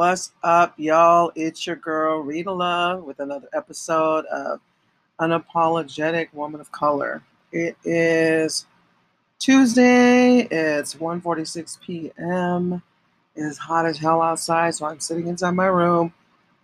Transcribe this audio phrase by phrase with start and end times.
[0.00, 1.30] What's up, y'all?
[1.34, 4.58] It's your girl Rita Love with another episode of
[5.20, 7.22] Unapologetic Woman of Color.
[7.52, 8.64] It is
[9.38, 10.38] Tuesday.
[10.50, 12.82] It's 1:46 p.m.
[13.36, 16.14] It is hot as hell outside, so I'm sitting inside my room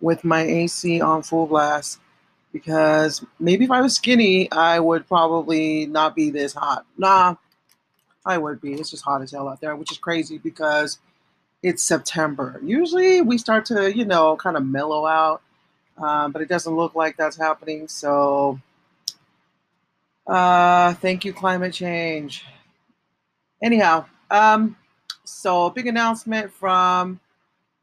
[0.01, 1.99] with my AC on full blast
[2.51, 6.87] because maybe if I was skinny, I would probably not be this hot.
[6.97, 7.35] Nah,
[8.25, 8.73] I would be.
[8.73, 10.97] It's just hot as hell out there, which is crazy because
[11.63, 12.59] it's September.
[12.63, 15.41] Usually we start to, you know, kind of mellow out,
[15.97, 17.87] um, but it doesn't look like that's happening.
[17.87, 18.59] So,
[20.27, 22.45] uh, thank you, climate change.
[23.61, 24.75] Anyhow, um,
[25.23, 27.19] so big announcement from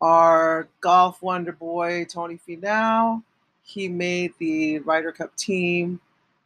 [0.00, 3.22] our golf wonder boy Tony Finau.
[3.62, 6.00] He made the Ryder Cup team.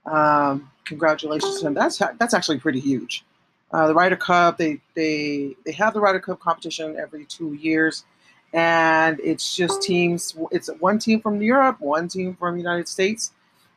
[0.07, 1.75] Um, congratulations to him.
[1.75, 3.25] That's that's actually pretty huge.
[3.71, 8.05] Uh, the Ryder Cup, they they they have the Ryder Cup competition every two years,
[8.53, 10.37] and it's just teams.
[10.51, 13.33] It's one team from Europe, one team from the United States,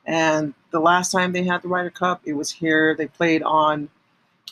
[0.05, 2.95] and the last time they had the Ryder Cup, it was here.
[2.95, 3.89] They played on,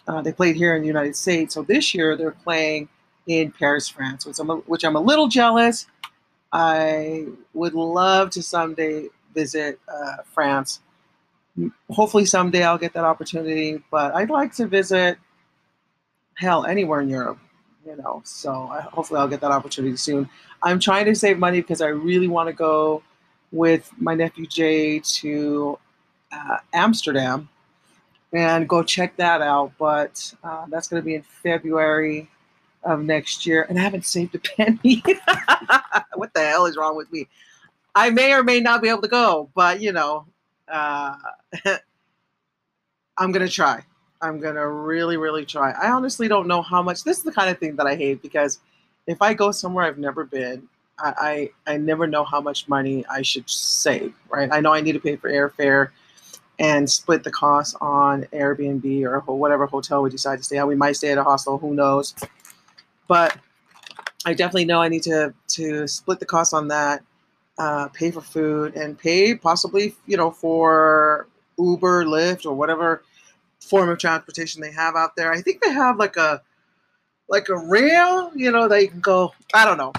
[0.07, 1.53] uh, they played here in the United States.
[1.53, 2.89] So this year they're playing
[3.27, 5.87] in Paris, France, which I'm a, which I'm a little jealous.
[6.51, 10.81] I would love to someday visit uh, France.
[11.89, 15.17] Hopefully someday I'll get that opportunity, but I'd like to visit
[16.39, 17.37] hell, anywhere in Europe,
[17.85, 18.21] you know.
[18.23, 20.29] So I, hopefully I'll get that opportunity soon.
[20.63, 23.03] I'm trying to save money because I really want to go
[23.51, 25.77] with my nephew Jay to
[26.31, 27.49] uh, Amsterdam
[28.31, 29.73] and go check that out.
[29.77, 32.29] But uh, that's going to be in February
[32.83, 35.03] of next year, and I haven't saved a penny.
[36.15, 37.27] what the hell is wrong with me?
[37.95, 40.25] I may or may not be able to go, but you know,
[40.69, 41.15] uh,
[43.17, 43.83] I'm gonna try.
[44.21, 45.71] I'm gonna really, really try.
[45.71, 47.03] I honestly don't know how much.
[47.03, 48.59] This is the kind of thing that I hate because
[49.07, 50.67] if I go somewhere I've never been,
[50.99, 54.13] I, I, I never know how much money I should save.
[54.29, 54.49] Right?
[54.51, 55.89] I know I need to pay for airfare
[56.59, 60.67] and split the cost on Airbnb or whatever hotel we decide to stay at.
[60.67, 61.57] We might stay at a hostel.
[61.57, 62.13] Who knows?
[63.07, 63.37] But
[64.25, 67.03] I definitely know I need to to split the cost on that,
[67.57, 71.27] uh, pay for food, and pay possibly you know for
[71.57, 73.03] Uber, Lyft, or whatever
[73.61, 75.31] form of transportation they have out there.
[75.31, 76.41] I think they have like a
[77.27, 79.33] like a rail, you know, that you can go.
[79.53, 79.93] I don't know,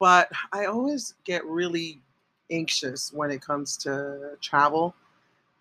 [0.00, 2.00] but I always get really
[2.50, 4.94] anxious when it comes to travel,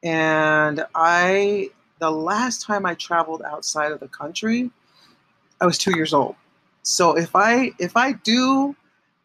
[0.01, 4.71] and I the last time I traveled outside of the country,
[5.61, 6.35] I was two years old.
[6.81, 8.75] So if I if I do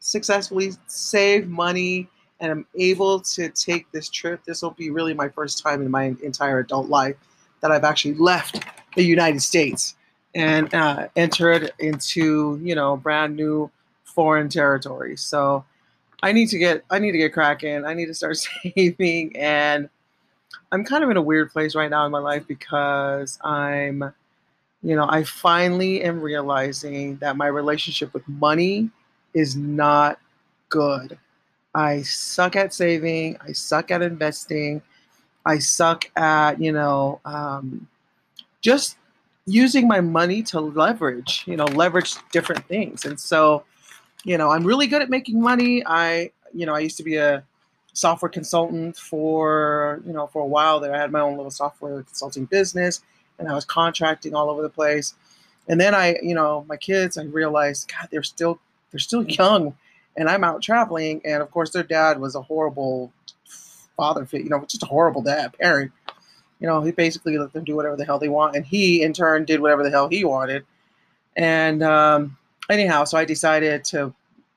[0.00, 2.08] successfully save money
[2.40, 5.90] and I'm able to take this trip, this will be really my first time in
[5.90, 7.16] my entire adult life
[7.60, 8.64] that I've actually left
[8.96, 9.96] the United States
[10.34, 13.70] and uh, entered into you know brand new
[14.04, 15.16] foreign territory.
[15.16, 15.64] So
[16.22, 17.84] I need to get I need to get cracking.
[17.84, 18.36] I need to start
[18.76, 19.88] saving, and
[20.72, 24.12] I'm kind of in a weird place right now in my life because I'm,
[24.82, 28.90] you know, I finally am realizing that my relationship with money
[29.34, 30.18] is not
[30.68, 31.18] good.
[31.74, 33.36] I suck at saving.
[33.40, 34.82] I suck at investing.
[35.48, 37.88] I suck at, you know, um,
[38.60, 38.98] just
[39.46, 43.06] using my money to leverage, you know, leverage different things.
[43.06, 43.64] And so,
[44.24, 45.82] you know, I'm really good at making money.
[45.86, 47.42] I, you know, I used to be a
[47.94, 50.94] software consultant for, you know, for a while there.
[50.94, 53.00] I had my own little software consulting business
[53.38, 55.14] and I was contracting all over the place.
[55.66, 58.60] And then I, you know, my kids, I realized, God, they're still,
[58.90, 59.74] they're still young
[60.14, 61.22] and I'm out traveling.
[61.24, 63.12] And of course, their dad was a horrible
[63.98, 65.92] father figure, you know, just a horrible dad, parent.
[66.60, 69.12] You know, he basically let them do whatever the hell they want, and he in
[69.12, 70.64] turn did whatever the hell he wanted.
[71.36, 72.38] And um,
[72.70, 74.14] anyhow, so I decided to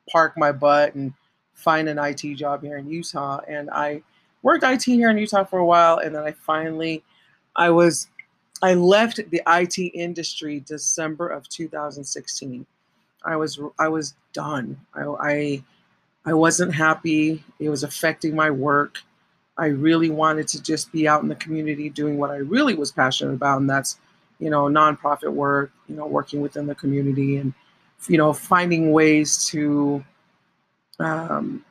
[0.10, 1.14] park my butt and
[1.54, 4.04] find an IT job here in Utah, and I
[4.44, 7.04] worked IT here in Utah for a while, and then I finally,
[7.56, 8.08] I was,
[8.64, 12.66] I left the IT industry December of 2016.
[13.24, 14.80] I was I was done.
[14.96, 15.64] I, I
[16.26, 17.44] I wasn't happy.
[17.60, 19.00] It was affecting my work.
[19.58, 22.92] I really wanted to just be out in the community doing what I really was
[22.92, 24.00] passionate about, and that's,
[24.40, 27.54] you know, nonprofit work, you know, working within the community and,
[28.08, 30.04] you know, finding ways to,
[31.00, 31.64] um,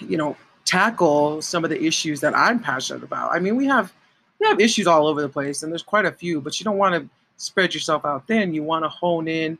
[0.00, 3.32] you know, tackle some of the issues that I'm passionate about.
[3.32, 3.92] I mean, we have
[4.40, 6.78] we have issues all over the place, and there's quite a few, but you don't
[6.78, 8.54] want to spread yourself out thin.
[8.54, 9.58] You want to hone in,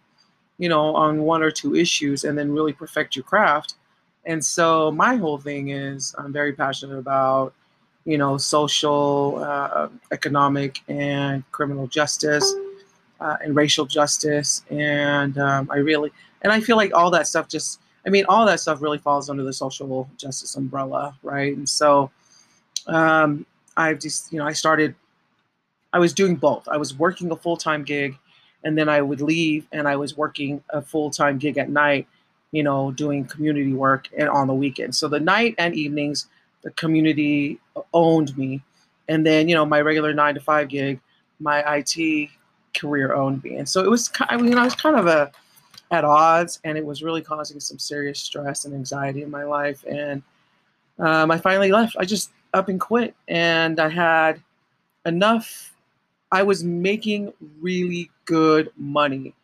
[0.59, 3.75] you know, on one or two issues, and then really perfect your craft
[4.27, 7.55] and so my whole thing is I'm very passionate about,
[8.05, 12.55] you know, social, uh, economic, and criminal justice,
[13.21, 14.65] uh, and racial justice.
[14.69, 16.13] And um, I really,
[16.43, 19.31] and I feel like all that stuff just, I mean, all that stuff really falls
[19.31, 21.57] under the social justice umbrella, right?
[21.57, 22.11] And so
[22.89, 23.47] um,
[23.77, 24.95] I've just, you know, I started,
[25.93, 26.69] I was doing both.
[26.69, 28.17] I was working a full time gig
[28.65, 32.09] and then I would leave and I was working a full time gig at night,
[32.53, 34.99] you know, doing community work and on the weekends.
[34.99, 36.27] So the night and evenings,
[36.63, 37.61] the community
[37.93, 38.63] owned me.
[39.09, 41.01] And then, you know, my regular nine to five gig,
[41.39, 42.31] my IT
[42.75, 43.57] career owned me.
[43.57, 45.31] And so it was, I mean, I was kind of a,
[45.91, 49.85] at odds and it was really causing some serious stress and anxiety in my life.
[49.85, 50.23] And
[50.99, 51.97] um, I finally left.
[51.99, 53.15] I just up and quit.
[53.29, 54.43] And I had
[55.05, 55.75] enough,
[56.33, 59.35] I was making really good money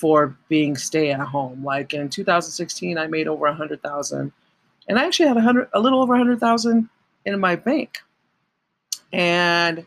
[0.00, 1.62] for being stay at home.
[1.62, 4.32] Like in 2016, I made over a hundred thousand,
[4.88, 6.88] and I actually had a hundred, a little over a hundred thousand
[7.26, 7.98] in my bank.
[9.12, 9.84] And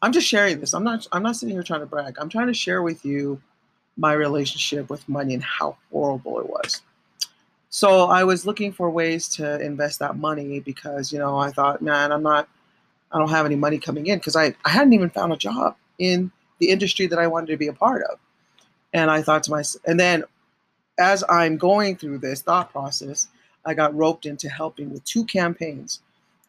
[0.00, 0.72] I'm just sharing this.
[0.72, 2.16] I'm not, I'm not sitting here trying to brag.
[2.20, 3.42] I'm trying to share with you
[3.96, 6.82] my relationship with money and how horrible it was.
[7.70, 11.82] So I was looking for ways to invest that money because, you know, I thought,
[11.82, 12.48] man, I'm not,
[13.10, 15.76] I don't have any money coming in because I, I hadn't even found a job
[15.98, 16.30] in
[16.60, 18.18] the industry that I wanted to be a part of.
[18.92, 20.24] And I thought to myself, and then
[20.98, 23.28] as I'm going through this thought process,
[23.64, 26.00] I got roped into helping with two campaigns.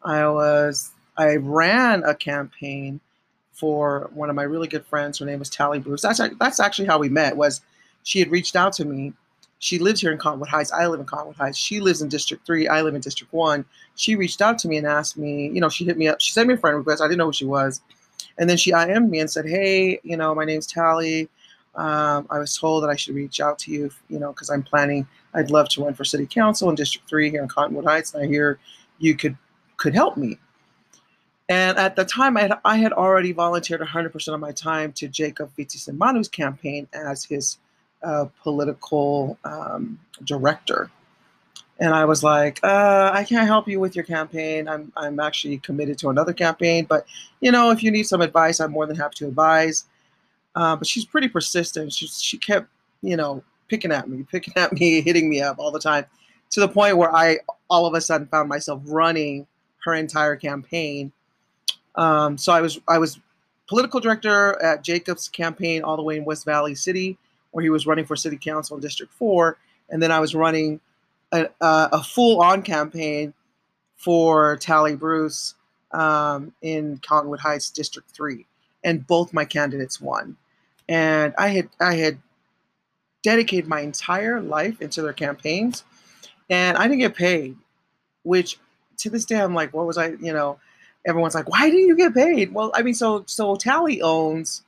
[0.02, 3.00] I was, I ran a campaign
[3.52, 5.18] for one of my really good friends.
[5.18, 6.02] Her name was Tali Bruce.
[6.02, 7.36] That's that's actually how we met.
[7.36, 7.60] Was
[8.02, 9.12] she had reached out to me.
[9.58, 10.72] She lives here in Cottonwood Heights.
[10.72, 11.56] I live in Cottonwood Heights.
[11.56, 12.66] She lives in District Three.
[12.66, 13.64] I live in District One.
[13.94, 15.48] She reached out to me and asked me.
[15.50, 16.20] You know, she hit me up.
[16.20, 17.00] She sent me a friend request.
[17.00, 17.80] I didn't know who she was,
[18.38, 21.28] and then she IM'd me and said, "Hey, you know, my name's Tally.
[21.74, 23.90] Um, I was told that I should reach out to you.
[24.08, 25.06] You know, because I'm planning.
[25.34, 28.24] I'd love to run for City Council in District Three here in Cottonwood Heights, and
[28.24, 28.58] I hear
[28.98, 29.36] you could
[29.76, 30.38] could help me."
[31.48, 35.06] And at the time, I had, I had already volunteered 100% of my time to
[35.08, 37.58] Jacob Fitisimanu's campaign as his
[38.02, 40.90] uh, political um, director.
[41.78, 44.68] And I was like, uh, I can't help you with your campaign.
[44.68, 46.86] I'm, I'm actually committed to another campaign.
[46.88, 47.06] But,
[47.40, 49.84] you know, if you need some advice, I'm more than happy to advise.
[50.54, 51.92] Uh, but she's pretty persistent.
[51.92, 52.68] She, she kept,
[53.00, 56.04] you know, picking at me, picking at me, hitting me up all the time
[56.50, 57.38] to the point where I
[57.68, 59.46] all of a sudden found myself running
[59.84, 61.12] her entire campaign
[61.94, 63.18] um, so I was I was
[63.68, 67.18] political director at Jacob's campaign all the way in West Valley City,
[67.50, 69.58] where he was running for city council in District Four,
[69.90, 70.80] and then I was running
[71.32, 73.32] a, a full-on campaign
[73.96, 75.54] for Tali Bruce
[75.92, 78.46] um, in Cottonwood Heights District Three,
[78.84, 80.36] and both my candidates won.
[80.92, 82.18] And I had I had
[83.22, 85.84] dedicated my entire life into their campaigns,
[86.50, 87.56] and I didn't get paid,
[88.24, 88.58] which
[88.98, 90.08] to this day I'm like, what was I?
[90.20, 90.58] You know,
[91.06, 92.52] everyone's like, why didn't you get paid?
[92.52, 94.64] Well, I mean, so so Tali owns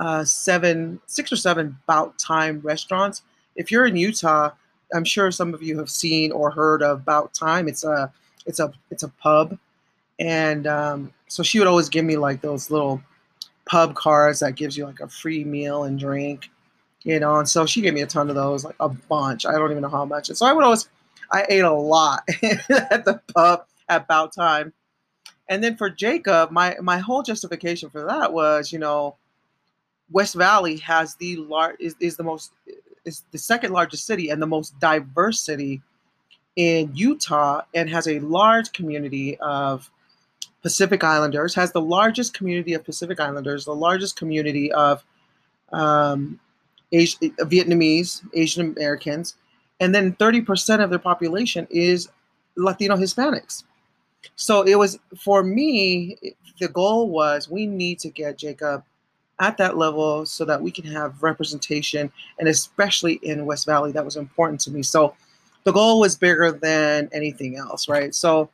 [0.00, 3.22] uh, seven, six or seven Bout Time restaurants.
[3.54, 4.50] If you're in Utah,
[4.92, 7.68] I'm sure some of you have seen or heard of Bout Time.
[7.68, 8.12] It's a
[8.44, 9.56] it's a it's a pub,
[10.18, 13.00] and um, so she would always give me like those little
[13.70, 16.50] pub cards that gives you like a free meal and drink,
[17.02, 17.36] you know.
[17.36, 19.46] And so she gave me a ton of those, like a bunch.
[19.46, 20.28] I don't even know how much.
[20.28, 20.88] And so I would always,
[21.30, 24.72] I ate a lot at the pub at Bout Time
[25.50, 29.16] and then for Jacob, my my whole justification for that was, you know,
[30.10, 32.52] West Valley has the large is, is the most
[33.04, 35.82] is the second largest city and the most diverse city
[36.54, 39.90] in Utah and has a large community of
[40.62, 45.04] Pacific Islanders, has the largest community of Pacific Islanders, the largest community of
[45.72, 46.38] um,
[46.92, 49.36] Asian, Vietnamese, Asian Americans,
[49.80, 52.08] and then 30% of their population is
[52.56, 53.64] Latino Hispanics.
[54.36, 56.16] So it was for me,
[56.58, 58.84] the goal was we need to get Jacob
[59.38, 64.04] at that level so that we can have representation, and especially in West Valley, that
[64.04, 64.82] was important to me.
[64.82, 65.14] So
[65.64, 68.14] the goal was bigger than anything else, right?
[68.14, 68.50] So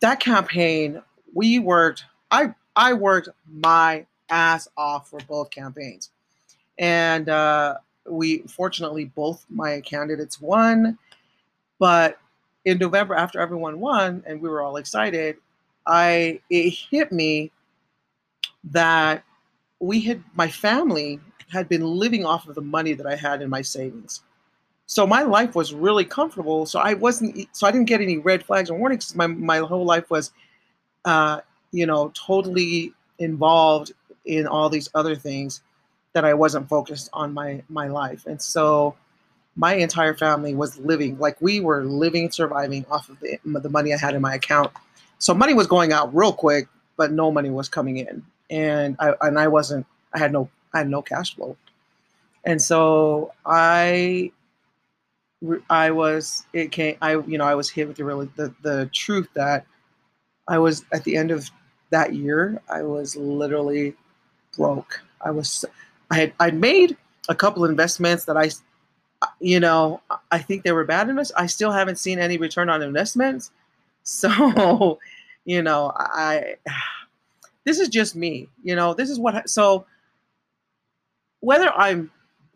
[0.00, 1.02] that campaign,
[1.34, 6.10] we worked, I I worked my ass off for both campaigns.
[6.78, 7.76] And uh,
[8.08, 10.98] we fortunately both my candidates won,
[11.78, 12.18] but
[12.64, 15.36] in November after everyone won and we were all excited,
[15.86, 17.50] I it hit me
[18.64, 19.24] that
[19.80, 23.50] we had my family had been living off of the money that I had in
[23.50, 24.22] my savings.
[24.90, 26.66] So my life was really comfortable.
[26.66, 29.14] So I wasn't so I didn't get any red flags or warnings.
[29.14, 30.32] My my whole life was
[31.04, 33.92] uh, you know, totally involved
[34.24, 35.62] in all these other things
[36.12, 38.26] that I wasn't focused on my my life.
[38.26, 38.96] And so
[39.54, 43.94] my entire family was living like we were living surviving off of the, the money
[43.94, 44.72] I had in my account.
[45.18, 46.66] So money was going out real quick,
[46.96, 49.86] but no money was coming in, and I and I wasn't.
[50.12, 51.56] I had no I had no cash flow,
[52.42, 54.32] and so I
[55.70, 58.90] I was it came I you know I was hit with the really the the
[58.92, 59.64] truth that
[60.48, 61.50] I was at the end of
[61.90, 63.94] that year I was literally
[64.56, 65.00] broke.
[65.24, 65.64] I was
[66.10, 66.96] I had I made
[67.28, 68.50] a couple investments that I
[69.40, 71.42] you know I think they were bad investments.
[71.42, 73.50] I still haven't seen any return on investments.
[74.02, 74.98] So,
[75.44, 76.56] you know, I
[77.64, 78.48] this is just me.
[78.64, 79.84] You know, this is what so
[81.40, 82.10] whether I'm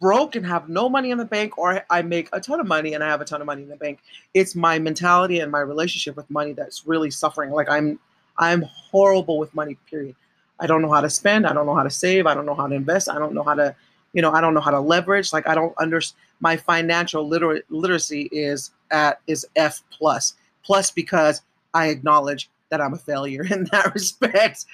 [0.04, 2.92] broke and have no money in the bank or I make a ton of money
[2.92, 4.00] and I have a ton of money in the bank.
[4.34, 7.50] It's my mentality and my relationship with money that's really suffering.
[7.52, 7.98] Like I'm
[8.36, 10.14] I'm horrible with money, period.
[10.60, 12.54] I don't know how to spend, I don't know how to save, I don't know
[12.54, 13.74] how to invest, I don't know how to,
[14.12, 15.32] you know, I don't know how to leverage.
[15.32, 20.34] Like I don't understand my financial liter- literacy is at is F plus.
[20.66, 21.40] Plus because
[21.72, 24.66] I acknowledge that I'm a failure in that respect.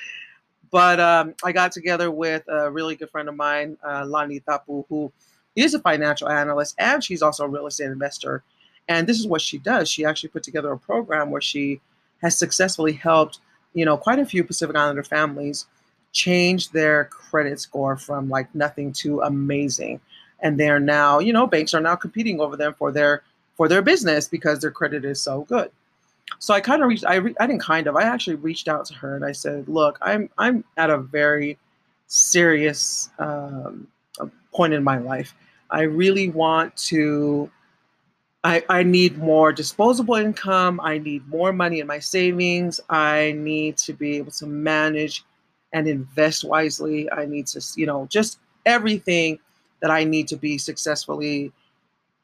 [0.71, 4.85] But um, I got together with a really good friend of mine, uh, Lani Tapu,
[4.89, 5.13] who
[5.57, 8.43] is a financial analyst and she's also a real estate investor.
[8.89, 9.91] And this is what she does.
[9.91, 11.81] She actually put together a program where she
[12.23, 13.41] has successfully helped,
[13.75, 15.67] you know, quite a few Pacific Islander families
[16.13, 20.01] change their credit score from like nothing to amazing.
[20.41, 23.23] And they're now, you know, banks are now competing over them for their
[23.57, 25.71] for their business because their credit is so good
[26.39, 27.05] so I kind of reached.
[27.05, 27.97] I re, I didn't kind of.
[27.97, 31.59] I actually reached out to her and I said, "Look, I'm I'm at a very
[32.07, 33.87] serious um,
[34.53, 35.35] point in my life.
[35.71, 37.51] I really want to.
[38.45, 40.81] I I need more disposable income.
[40.83, 42.81] I need more money in my savings.
[42.89, 45.25] I need to be able to manage
[45.73, 47.11] and invest wisely.
[47.13, 49.39] I need to, you know, just everything
[49.81, 51.53] that I need to be successfully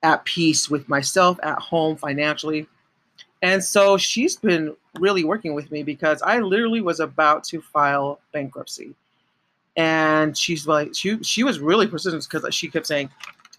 [0.03, 2.67] at peace with myself at home financially
[3.43, 8.21] and so she's been really working with me because I literally was about to file
[8.33, 8.95] bankruptcy.
[9.77, 13.11] And she's like, she she was really persistent because she kept saying,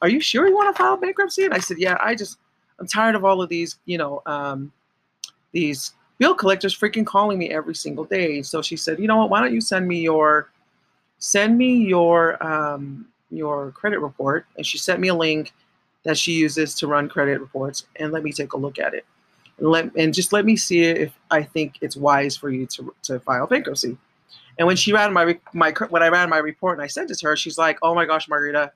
[0.02, 1.46] Are you sure you want to file bankruptcy?
[1.46, 2.40] And I said, Yeah, I just
[2.80, 4.72] I'm tired of all of these, you know, um,
[5.52, 8.42] these bill collectors freaking calling me every single day.
[8.42, 10.50] So she said, you know what, why don't you send me your
[11.20, 14.48] send me your um, your credit report?
[14.58, 15.54] And she sent me a link
[16.04, 19.06] that she uses to run credit reports and let me take a look at it
[19.60, 22.94] and let and just let me see if I think it's wise for you to
[23.04, 23.98] to file bankruptcy.
[24.58, 27.18] And when she ran my my when I ran my report and I sent it
[27.20, 28.72] to her, she's like, "Oh my gosh, Margarita,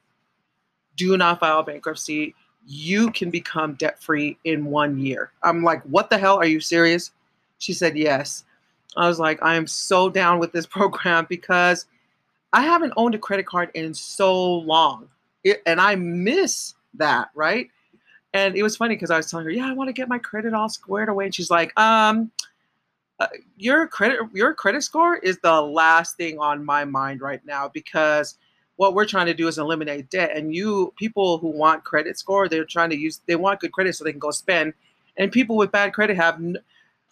[0.96, 2.36] do not file bankruptcy.
[2.68, 6.38] You can become debt free in one year." I'm like, "What the hell?
[6.38, 7.12] Are you serious?"
[7.60, 8.44] She said, "Yes."
[8.98, 11.86] I was like, "I am so down with this program because
[12.54, 15.08] I haven't owned a credit card in so long,
[15.44, 17.70] it, and I miss that, right?"
[18.34, 20.18] And it was funny because I was telling her, yeah, I want to get my
[20.18, 21.26] credit all squared away.
[21.26, 22.32] And she's like, um,
[23.22, 27.70] uh, your credit your credit score is the last thing on my mind right now
[27.72, 28.36] because
[28.78, 30.36] what we're trying to do is eliminate debt.
[30.36, 33.96] And you people who want credit score they're trying to use they want good credit
[33.96, 34.74] so they can go spend.
[35.18, 36.42] And people with bad credit have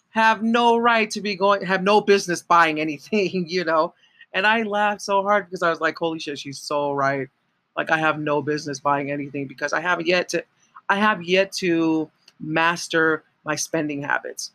[0.08, 3.94] have no right to be going have no business buying anything you know?
[4.32, 7.28] And i laughed so hard because i was like holy shit she's so right.
[7.76, 10.42] Like i have no business buying anything because i haven't yet to
[10.90, 14.50] I have yet to master my spending habits.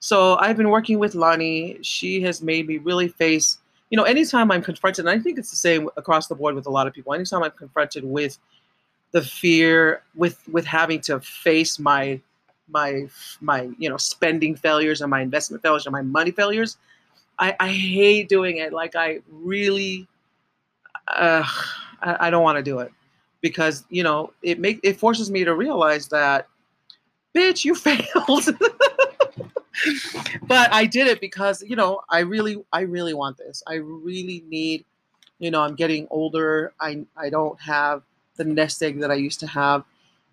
[0.00, 1.78] So I've been working with Lani.
[1.82, 3.58] She has made me really face,
[3.90, 6.66] you know, anytime I'm confronted, and I think it's the same across the board with
[6.66, 8.36] a lot of people, anytime I'm confronted with
[9.12, 12.20] the fear, with with having to face my
[12.68, 13.08] my
[13.40, 16.76] my you know spending failures and my investment failures and my money failures,
[17.38, 18.72] I, I hate doing it.
[18.72, 20.08] Like I really
[21.08, 21.44] uh,
[22.02, 22.92] I, I don't want to do it
[23.48, 26.48] because you know it make it forces me to realize that
[27.32, 28.48] bitch you failed.
[30.48, 33.62] But i did it because you know i really i really want this.
[33.66, 34.84] I really need
[35.38, 36.72] you know i'm getting older.
[36.80, 38.02] I i don't have
[38.36, 39.84] the nest egg that i used to have.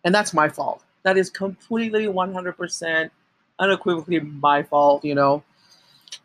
[0.05, 0.81] And that's my fault.
[1.03, 3.09] That is completely 100%
[3.59, 5.43] unequivocally my fault you know?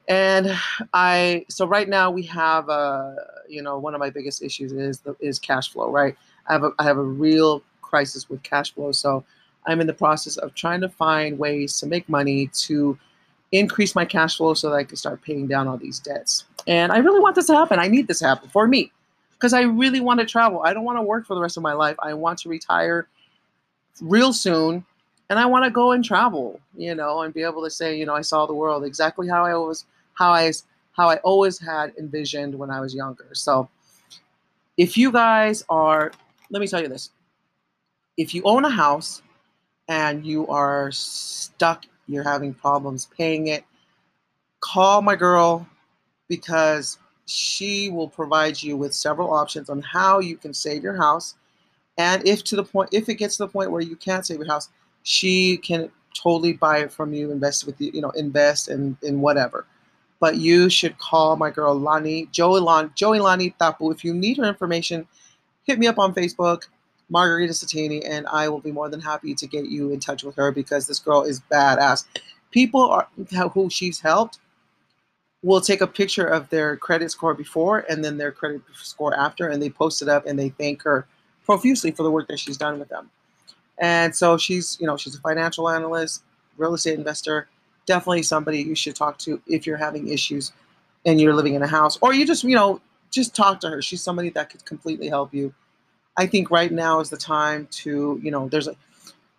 [0.07, 0.57] And
[0.95, 3.15] i so right now we have uh
[3.49, 6.17] you know one of my biggest issues is the is cash flow right
[6.49, 8.93] I have a, I have a real crisis with cash flow.
[8.93, 9.25] So
[9.67, 12.99] I'm in the process of trying to find ways to make money to
[13.53, 16.45] increase my cash flow so that I can start paying down all these debts.
[16.67, 17.79] And I really want this to happen.
[17.79, 18.93] I need this to happen for me
[19.33, 20.63] because I really want to travel.
[20.65, 21.97] I don't want to work for the rest of my life.
[22.03, 23.09] I want to retire
[24.01, 24.85] real soon
[25.31, 28.07] and I want to go and travel, you know, and be able to say, you
[28.07, 30.53] know, I saw the world exactly how I was how I
[30.93, 33.29] how I always had envisioned when I was younger.
[33.33, 33.69] So
[34.77, 36.13] if you guys are
[36.51, 37.11] let me tell you this.
[38.17, 39.23] If you own a house
[39.89, 43.65] and you are stuck, you're having problems paying it,
[44.61, 45.67] call my girl
[46.29, 51.37] because she will provide you with several options on how you can save your house
[51.99, 54.39] And if to the point, if it gets to the point where you can't save
[54.39, 54.71] your house,
[55.03, 59.21] she can totally buy it from you, invest with you, you know, invest in in
[59.21, 59.67] whatever.
[60.21, 63.91] But you should call my girl Lani, Joey Lani, Joey Lani Tapu.
[63.91, 65.07] If you need her information,
[65.69, 66.67] hit me up on Facebook,
[67.11, 70.35] Margarita Satini, and I will be more than happy to get you in touch with
[70.37, 72.05] her because this girl is badass.
[72.51, 73.07] People are
[73.53, 74.39] who she's helped
[75.43, 79.47] will take a picture of their credit score before and then their credit score after,
[79.49, 81.07] and they post it up and they thank her
[81.45, 83.11] profusely for the work that she's done with them.
[83.79, 86.23] And so she's, you know, she's a financial analyst,
[86.57, 87.47] real estate investor,
[87.87, 90.53] definitely somebody you should talk to if you're having issues
[91.07, 93.83] and you're living in a house or you just, you know, just talk to her.
[93.83, 95.55] She's somebody that could completely help you.
[96.17, 98.77] I think right now is the time to, you know, there's a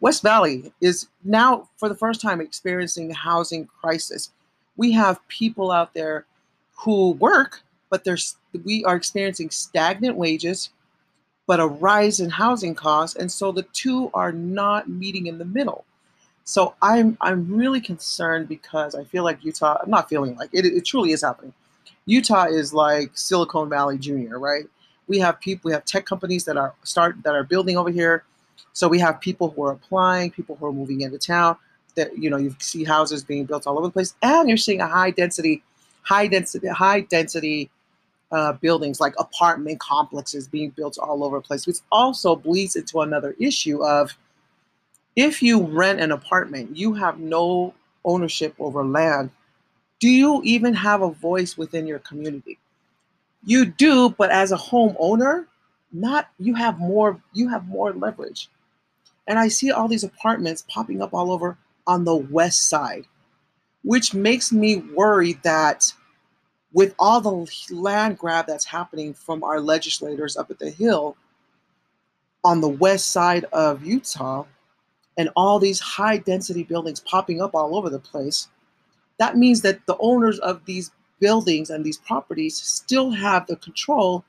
[0.01, 4.31] West Valley is now for the first time experiencing housing crisis
[4.79, 6.25] we have people out there
[6.73, 10.69] who work, but there's we are experiencing stagnant wages,
[11.47, 15.43] but a rise in housing costs, and so the two are not meeting in the
[15.43, 15.83] middle.
[16.45, 19.79] So I'm I'm really concerned because I feel like Utah.
[19.83, 20.65] I'm not feeling like it.
[20.65, 21.53] It truly is happening.
[22.09, 24.65] Utah is like Silicon Valley Junior, right?
[25.07, 25.69] We have people.
[25.69, 28.23] We have tech companies that are start that are building over here.
[28.73, 31.57] So we have people who are applying, people who are moving into town
[31.95, 34.81] that you know you see houses being built all over the place, and you're seeing
[34.81, 35.61] a high density,
[36.01, 37.69] high density, high density
[38.31, 43.01] uh, buildings like apartment complexes being built all over the place, which also bleeds into
[43.01, 44.17] another issue of
[45.15, 47.73] if you rent an apartment, you have no
[48.03, 49.29] ownership over land.
[49.99, 52.57] Do you even have a voice within your community?
[53.43, 55.45] You do, but as a homeowner,
[55.91, 58.49] not you have more you have more leverage.
[59.27, 63.05] And I see all these apartments popping up all over on the west side,
[63.83, 65.91] which makes me worry that
[66.73, 71.17] with all the land grab that's happening from our legislators up at the Hill
[72.43, 74.45] on the west side of Utah,
[75.17, 78.47] and all these high density buildings popping up all over the place,
[79.19, 84.23] that means that the owners of these buildings and these properties still have the control,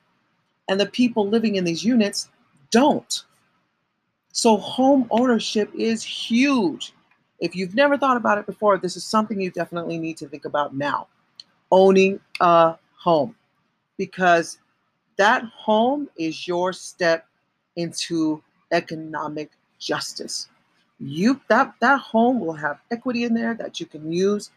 [0.69, 2.29] and the people living in these units
[2.71, 3.25] don't.
[4.33, 6.93] So, home ownership is huge.
[7.41, 10.45] If you've never thought about it before, this is something you definitely need to think
[10.45, 11.09] about now.
[11.73, 13.35] Owning a home.
[13.97, 14.59] Because
[15.17, 17.27] that home is your step
[17.77, 20.49] into economic justice.
[20.99, 24.51] You that that home will have equity in there that you can use.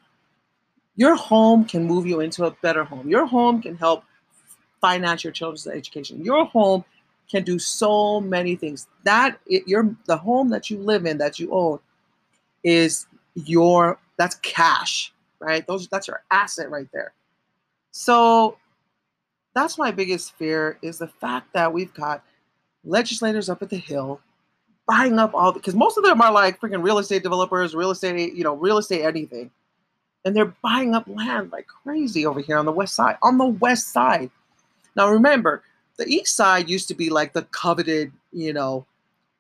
[0.96, 3.08] Your home can move you into a better home.
[3.10, 4.04] Your home can help
[4.80, 6.24] finance your children's education.
[6.24, 6.84] Your home
[7.30, 8.88] can do so many things.
[9.04, 11.80] That it, your the home that you live in that you own
[12.64, 15.66] is your that's cash, right?
[15.66, 17.14] Those that's your asset right there.
[17.92, 18.58] So
[19.56, 22.24] that's my biggest fear is the fact that we've got
[22.84, 24.20] legislators up at the hill
[24.88, 28.34] buying up all because most of them are like freaking real estate developers, real estate,
[28.34, 29.50] you know, real estate anything.
[30.26, 33.18] And they're buying up land like crazy over here on the west side.
[33.22, 34.32] On the west side.
[34.96, 35.64] Now remember,
[35.98, 38.86] the east side used to be like the coveted, you know,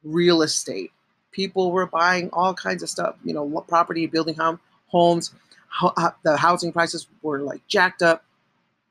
[0.03, 0.91] real estate
[1.33, 5.33] people were buying all kinds of stuff, you know, property, building home, homes.
[5.81, 8.23] Uh, the housing prices were like jacked up.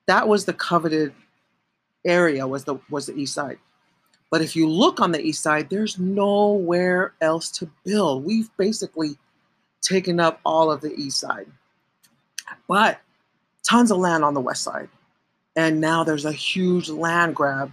[0.06, 1.14] That was the coveted
[2.04, 3.58] area was the was the east side.
[4.30, 8.24] But if you look on the east side, there's nowhere else to build.
[8.24, 9.16] We've basically
[9.80, 11.46] taken up all of the east side.
[12.68, 13.00] But
[13.62, 14.88] tons of land on the west side.
[15.56, 17.72] And now there's a huge land grab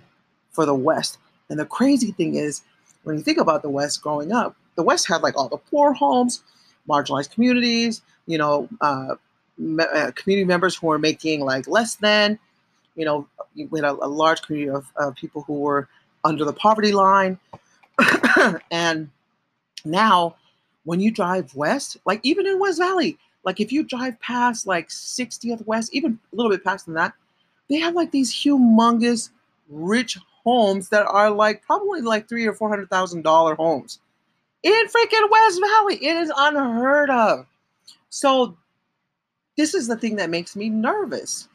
[0.52, 1.18] for the west.
[1.50, 2.62] And the crazy thing is,
[3.04, 5.94] when you think about the West growing up, the West had like all the poor
[5.94, 6.44] homes,
[6.88, 9.16] marginalized communities, you know, uh,
[9.58, 12.38] me- uh, community members who were making like less than,
[12.96, 15.88] you know, we had a, a large community of, of people who were
[16.24, 17.40] under the poverty line.
[18.72, 19.10] and
[19.86, 20.36] now,
[20.84, 24.90] when you drive west, like even in West Valley, like if you drive past like
[24.90, 27.14] 60th West, even a little bit past than that,
[27.70, 29.30] they have like these humongous
[29.70, 34.00] rich homes that are like probably like three or four hundred thousand dollar homes
[34.64, 35.96] in freaking West Valley.
[35.96, 37.46] It is unheard of.
[38.10, 38.58] So
[39.58, 41.48] this is the thing that makes me nervous.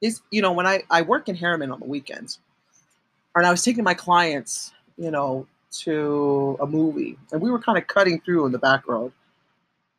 [0.00, 2.40] Is you know when I I work in Herriman on the weekends,
[3.36, 5.46] and I was taking my clients, you know,
[5.82, 9.12] to a movie, and we were kind of cutting through in the back road.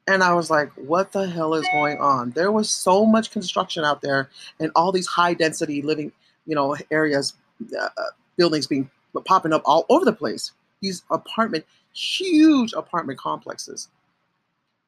[0.08, 2.32] And I was like, what the hell is going on?
[2.32, 6.12] There was so much construction out there and all these high density living,
[6.46, 7.34] you know, areas
[7.80, 7.90] uh,
[8.36, 8.90] buildings being
[9.26, 10.52] popping up all over the place.
[10.82, 13.88] These apartment, huge apartment complexes.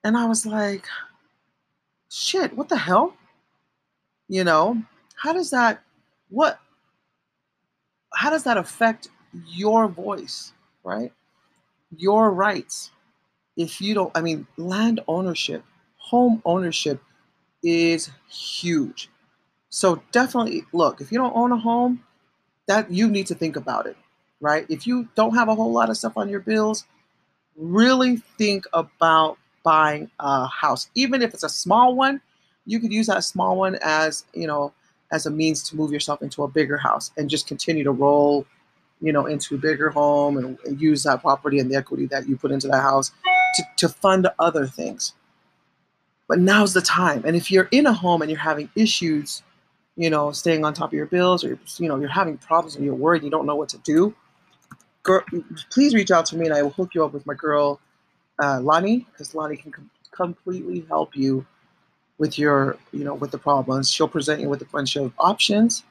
[0.03, 0.85] And I was like,
[2.11, 3.15] shit, what the hell?
[4.27, 4.81] You know,
[5.15, 5.81] how does that,
[6.29, 6.59] what,
[8.13, 9.07] how does that affect
[9.45, 10.51] your voice?
[10.85, 11.11] right?
[11.97, 12.91] Your rights.
[13.57, 15.63] If you don't, I mean, land ownership,
[15.97, 17.01] home ownership
[17.63, 19.09] is huge.
[19.69, 22.03] So definitely look, if you don't own a home,
[22.67, 23.95] that you need to think about it,
[24.41, 24.65] right?
[24.69, 26.85] If you don't have a whole lot of stuff on your bills,
[27.55, 30.89] really think about buying a house.
[30.95, 32.21] Even if it's a small one,
[32.65, 34.73] you could use that small one as, you know,
[35.11, 38.45] as a means to move yourself into a bigger house and just continue to roll,
[39.01, 42.35] you know, into a bigger home and, use that property and the equity that you
[42.35, 43.11] put into that house
[43.55, 45.13] to, to fund other things.
[46.27, 47.23] But now's the time.
[47.25, 49.43] And if you're in a home and you're having issues,
[49.95, 52.83] you know, staying on top of your bills or, you know, you're having problems and
[52.83, 54.13] you're worried, you don't know what to do,
[55.03, 55.23] girl,
[55.71, 57.79] please reach out to me and I will hook you up with my girl,
[58.43, 61.45] uh, Lani, because Lani can com- completely help you
[62.17, 63.91] with your, you know, with the problems.
[63.91, 65.83] She'll present you with a bunch of options,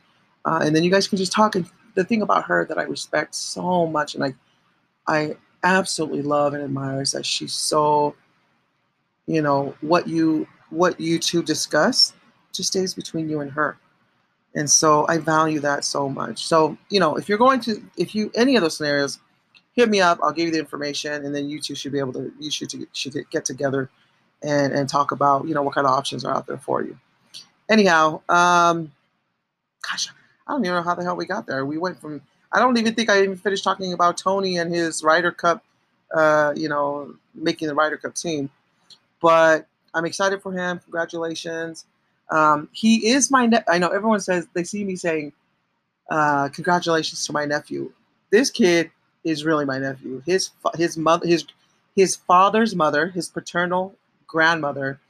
[0.45, 1.55] uh, and then you guys can just talk.
[1.55, 4.35] And the thing about her that I respect so much, and I,
[5.07, 8.15] I absolutely love and admire, is that she's so,
[9.27, 12.13] you know, what you what you two discuss
[12.53, 13.77] just stays between you and her.
[14.55, 16.47] And so I value that so much.
[16.47, 19.19] So, you know, if you're going to, if you, any of those scenarios,
[19.73, 20.21] hit me up.
[20.23, 22.73] I'll give you the information, and then you two should be able to, you should,
[22.93, 23.91] should get together
[24.45, 26.97] and, and talk about, you know, what kind of options are out there for you.
[27.69, 28.93] Anyhow, um,
[29.83, 30.09] gosh,
[30.47, 31.67] I don't even know how the hell we got there.
[31.67, 32.21] We went from,
[32.55, 35.65] I don't even think I even finished talking about Tony and his Ryder Cup,
[36.15, 38.51] uh, you know, making the Ryder Cup team.
[39.23, 40.81] But I'm excited for him.
[40.81, 41.87] Congratulations.
[42.31, 43.47] Um, he is my.
[43.47, 45.33] Ne- I know everyone says they see me saying,
[46.11, 47.93] uh, "Congratulations to my nephew."
[48.31, 48.91] This kid
[49.25, 50.23] is really my nephew.
[50.27, 51.47] His his mother his
[51.97, 53.95] his father's mother, his paternal
[54.27, 55.01] grandmother,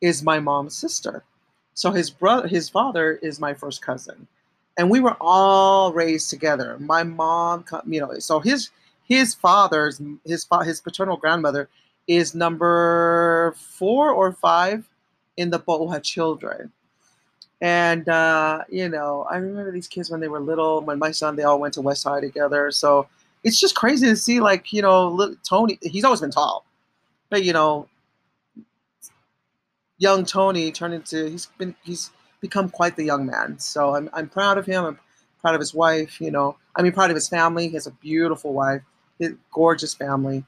[0.00, 1.24] is my mom's sister.
[1.74, 4.28] So his brother, his father, is my first cousin,
[4.78, 6.78] and we were all raised together.
[6.78, 8.70] My mom, you know, so his
[9.04, 11.68] his father's his his paternal grandmother
[12.06, 14.88] is number four or five
[15.36, 16.72] in the Boa children.
[17.60, 20.80] And uh, you know, I remember these kids when they were little.
[20.80, 22.70] When my son, they all went to West High together.
[22.70, 23.08] So
[23.42, 25.76] it's just crazy to see, like you know, Tony.
[25.82, 26.64] He's always been tall,
[27.30, 27.88] but you know,
[29.98, 31.28] young Tony turned into.
[31.28, 31.74] He's been.
[31.82, 32.10] He's
[32.40, 33.58] become quite the young man.
[33.58, 34.10] So I'm.
[34.12, 34.84] I'm proud of him.
[34.84, 34.98] I'm
[35.40, 36.20] proud of his wife.
[36.20, 37.68] You know, I mean, proud of his family.
[37.68, 38.82] He has a beautiful wife,
[39.52, 40.44] gorgeous family,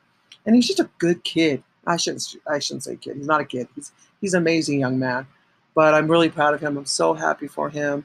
[0.46, 1.62] and he's just a good kid.
[1.86, 3.16] I shouldn't I shouldn't say kid.
[3.16, 3.68] He's not a kid.
[3.74, 5.26] He's he's an amazing young man.
[5.74, 6.76] But I'm really proud of him.
[6.76, 8.04] I'm so happy for him.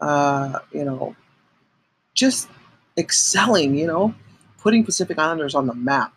[0.00, 1.16] Uh, you know,
[2.14, 2.48] just
[2.98, 3.74] excelling.
[3.76, 4.14] You know,
[4.58, 6.12] putting Pacific Islanders on the map.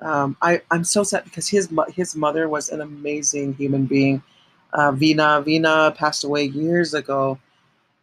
[0.00, 4.22] Um, I I'm so sad because his his mother was an amazing human being.
[4.72, 7.38] Uh, Vina Vina passed away years ago,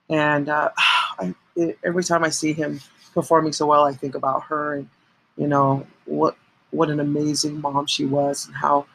[0.10, 0.70] and uh,
[1.20, 2.80] I, it, every time I see him
[3.14, 4.90] performing so well, I think about her and
[5.38, 6.36] you know what
[6.72, 8.86] what an amazing mom she was and how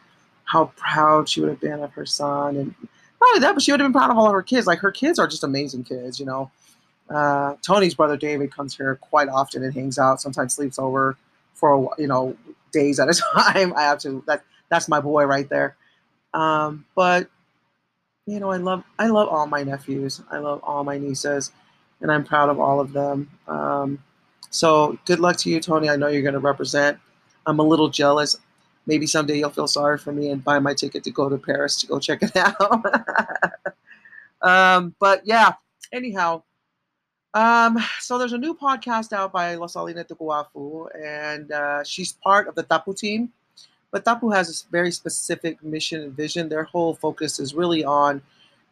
[0.44, 2.56] how proud she would have been of her son.
[2.56, 2.74] And
[3.20, 4.66] not only that but she would have been proud of all of her kids.
[4.66, 6.50] Like her kids are just amazing kids you know.
[7.10, 11.16] Uh, tony's brother david comes here quite often and hangs out sometimes sleeps over
[11.54, 12.36] for you know
[12.72, 13.72] days at a time.
[13.76, 15.76] I to that that's my boy right there.
[16.34, 17.28] Um, but
[18.26, 21.52] you know i love i love all my nephews i love all my nieces
[22.00, 23.98] and i'm proud of all of them um,
[24.50, 26.98] so good luck to you tony i know you're going to represent
[27.46, 28.36] I'm a little jealous.
[28.86, 31.76] Maybe someday you'll feel sorry for me and buy my ticket to go to Paris
[31.80, 32.84] to go check it out.
[34.42, 35.52] um, but yeah,
[35.92, 36.42] anyhow,
[37.34, 42.54] um, so there's a new podcast out by Losalina Tukuafu, and uh, she's part of
[42.54, 43.32] the Tapu team.
[43.92, 46.48] But Tapu has a very specific mission and vision.
[46.48, 48.22] Their whole focus is really on,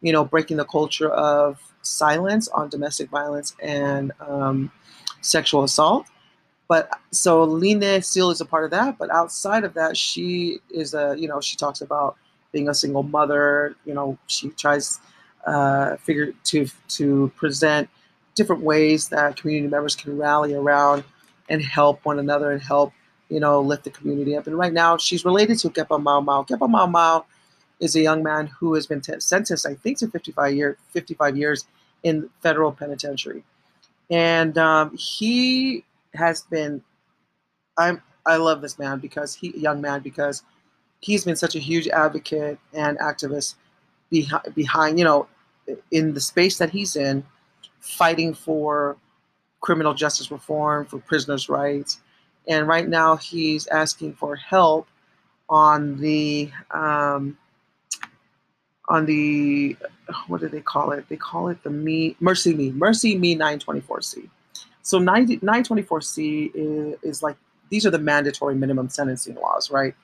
[0.01, 4.71] you know, breaking the culture of silence on domestic violence and um,
[5.21, 6.07] sexual assault.
[6.67, 8.97] But so Line still is a part of that.
[8.97, 12.17] But outside of that, she is a, you know, she talks about
[12.51, 13.75] being a single mother.
[13.85, 14.99] You know, she tries
[15.45, 17.89] uh, figure to to present
[18.35, 21.03] different ways that community members can rally around
[21.49, 22.93] and help one another and help
[23.31, 24.45] you know lift the community up.
[24.45, 26.47] And right now, she's related to Kepa Maumau.
[26.47, 27.23] Kepa Maumau
[27.79, 31.37] is a young man who has been t- sentenced, I think, to 55 year 55
[31.37, 31.65] years
[32.03, 33.43] in federal penitentiary,
[34.09, 36.83] and um, he has been
[37.77, 40.43] I'm I love this man because he young man because
[40.99, 43.55] he's been such a huge advocate and activist
[44.09, 45.27] behind behind you know
[45.91, 47.23] in the space that he's in
[47.79, 48.97] fighting for
[49.61, 52.00] criminal justice reform for prisoners rights
[52.47, 54.87] and right now he's asking for help
[55.49, 57.37] on the um,
[58.89, 59.75] on the
[60.27, 64.29] what do they call it they call it the me mercy me mercy me 924c
[64.83, 67.37] so 90, 924C is, is like
[67.69, 69.95] these are the mandatory minimum sentencing laws, right?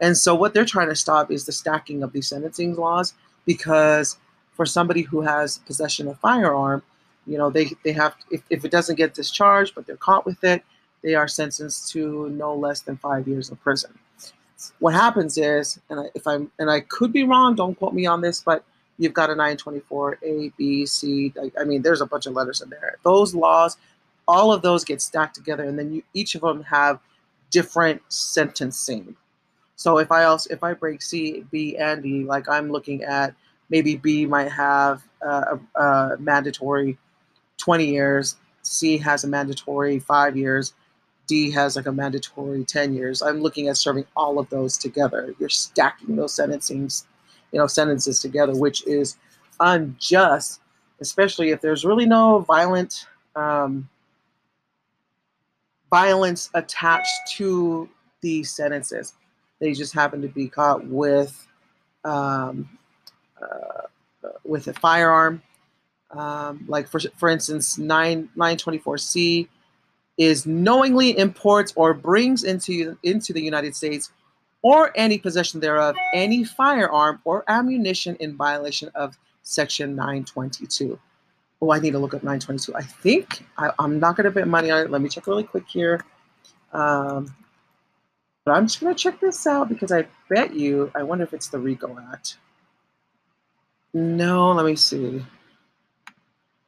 [0.00, 3.14] And so what they're trying to stop is the stacking of these sentencing laws
[3.46, 4.18] because
[4.52, 6.82] for somebody who has possession of firearm,
[7.26, 10.42] you know, they, they have, if, if it doesn't get discharged, but they're caught with
[10.42, 10.64] it,
[11.04, 13.96] they are sentenced to no less than five years of prison.
[14.78, 18.06] What happens is, and I, if I'm, and I could be wrong, don't quote me
[18.06, 18.64] on this, but
[18.96, 21.32] you've got a 924 A, B, C.
[21.40, 22.96] I, I mean, there's a bunch of letters in there.
[23.02, 23.76] Those laws,
[24.26, 26.98] all of those get stacked together, and then you, each of them have
[27.50, 29.14] different sentencing.
[29.76, 33.34] So if I also if I break C, B, and D, like I'm looking at
[33.68, 36.96] maybe B might have uh, a, a mandatory
[37.58, 40.72] 20 years, C has a mandatory five years,
[41.26, 43.22] D has like a mandatory 10 years.
[43.22, 45.34] I'm looking at serving all of those together.
[45.38, 46.90] You're stacking those sentencing,
[47.52, 49.16] you know, sentences together, which is
[49.60, 50.60] unjust,
[51.00, 53.06] especially if there's really no violent
[53.36, 53.88] um,
[55.90, 57.88] violence attached to
[58.20, 59.14] these sentences.
[59.60, 61.46] They just happen to be caught with
[62.04, 62.68] um,
[63.40, 63.86] uh,
[64.44, 65.42] with a firearm.
[66.10, 69.48] Um, like for for instance, 9 924C
[70.16, 74.12] is knowingly imports or brings into into the United States
[74.62, 80.98] or any possession thereof any firearm or ammunition in violation of section 922.
[81.60, 82.74] Oh, I need to look up 922.
[82.74, 84.90] I think I, am not going to bet money on it.
[84.90, 86.00] Let me check really quick here.
[86.72, 87.34] Um,
[88.44, 91.32] but I'm just going to check this out because I bet you, I wonder if
[91.32, 92.38] it's the RICO Act.
[93.94, 95.24] No, let me see.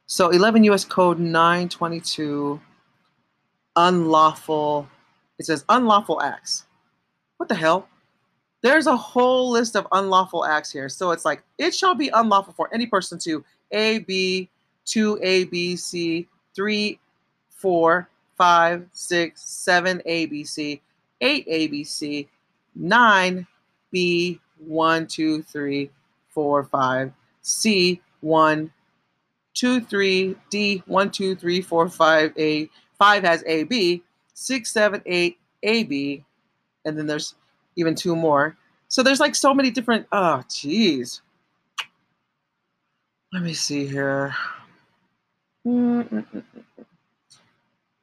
[0.05, 0.85] So 11 U.S.
[0.85, 2.59] Code 922
[3.77, 4.89] unlawful.
[5.39, 6.65] It says unlawful acts.
[7.37, 7.87] What the hell?
[8.63, 10.89] There's a whole list of unlawful acts here.
[10.89, 14.49] So it's like, it shall be unlawful for any person to A, B,
[14.85, 16.99] 2, A, B, C, 3,
[17.51, 20.81] 4, 5, 6, 7, A, B, C,
[21.21, 22.27] 8, A, B, C,
[22.75, 23.47] 9,
[23.91, 25.89] B, 1, 2, 3,
[26.29, 27.11] 4, 5,
[27.41, 28.71] C, 1,
[29.53, 34.01] 2, 3, D, 1, 2, 3, 4, 5, A, Five has AB,
[34.33, 36.23] six, seven, eight, AB,
[36.85, 37.35] and then there's
[37.75, 38.57] even two more.
[38.87, 40.07] So there's like so many different.
[40.11, 41.21] Oh, geez.
[43.33, 44.33] Let me see here.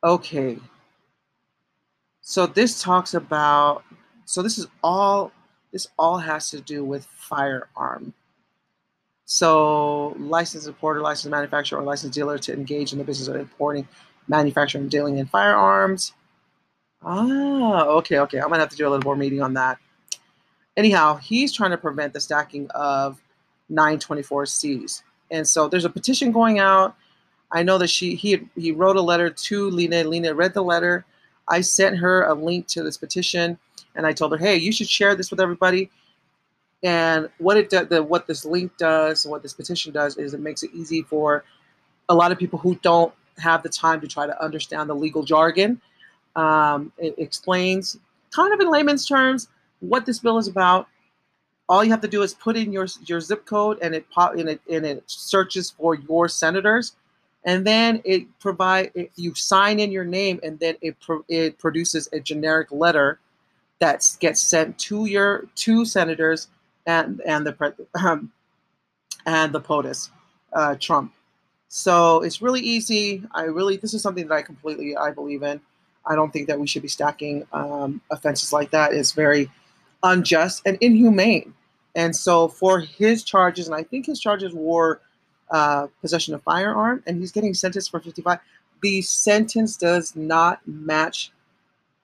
[0.04, 0.58] Okay.
[2.20, 3.84] So this talks about.
[4.26, 5.32] So this is all.
[5.72, 8.12] This all has to do with firearm.
[9.24, 13.88] So licensed importer, licensed manufacturer, or licensed dealer to engage in the business of importing
[14.28, 16.12] manufacturing, dealing in firearms.
[17.02, 18.38] Ah, okay, okay.
[18.38, 19.78] I'm gonna have to do a little more reading on that.
[20.76, 23.20] Anyhow, he's trying to prevent the stacking of
[23.70, 25.02] 924Cs.
[25.30, 26.96] And so there's a petition going out.
[27.52, 30.04] I know that she he he wrote a letter to Lena.
[30.04, 31.04] Lena read the letter.
[31.46, 33.58] I sent her a link to this petition,
[33.94, 35.90] and I told her, "Hey, you should share this with everybody."
[36.82, 40.40] And what it does, the, what this link does, what this petition does, is it
[40.40, 41.44] makes it easy for
[42.08, 45.22] a lot of people who don't have the time to try to understand the legal
[45.22, 45.80] jargon.
[46.36, 47.98] Um, it explains,
[48.34, 49.48] kind of in layman's terms,
[49.80, 50.88] what this bill is about.
[51.68, 54.34] All you have to do is put in your your zip code, and it pop
[54.34, 56.94] and it and it searches for your senators,
[57.44, 61.58] and then it provide it, you sign in your name, and then it pro, it
[61.58, 63.18] produces a generic letter
[63.78, 66.48] that gets sent to your two senators
[66.86, 68.30] and and the um,
[69.26, 70.10] and the POTUS,
[70.52, 71.14] uh, Trump.
[71.76, 73.24] So it's really easy.
[73.32, 75.60] I really, this is something that I completely, I believe in.
[76.06, 78.94] I don't think that we should be stacking um, offenses like that.
[78.94, 79.50] It's very
[80.04, 81.52] unjust and inhumane.
[81.96, 85.00] And so for his charges, and I think his charges were
[85.50, 88.38] uh, possession of firearm, and he's getting sentenced for 55.
[88.80, 91.32] The sentence does not match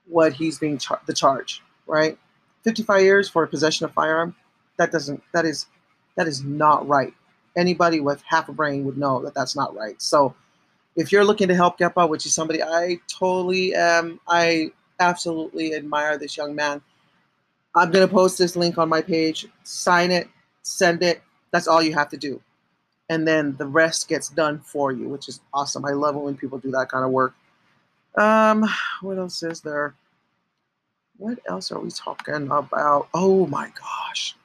[0.05, 2.17] what he's being char- the charge, right?
[2.63, 4.35] 55 years for possession of firearm.
[4.75, 5.23] That doesn't.
[5.31, 5.67] That is.
[6.17, 7.13] That is not right
[7.55, 10.01] anybody with half a brain would know that that's not right.
[10.01, 10.33] So
[10.95, 16.17] if you're looking to help Kepa, which is somebody I totally am, I absolutely admire
[16.17, 16.81] this young man.
[17.75, 19.47] I'm going to post this link on my page.
[19.63, 20.27] Sign it,
[20.61, 21.21] send it.
[21.51, 22.41] That's all you have to do.
[23.09, 25.85] And then the rest gets done for you, which is awesome.
[25.85, 27.33] I love it when people do that kind of work.
[28.17, 28.67] Um,
[29.01, 29.95] what else is there?
[31.17, 33.09] What else are we talking about?
[33.13, 34.35] Oh my gosh.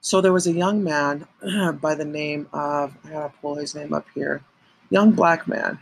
[0.00, 1.26] So there was a young man
[1.80, 4.42] by the name of, I gotta pull his name up here,
[4.90, 5.78] young black man.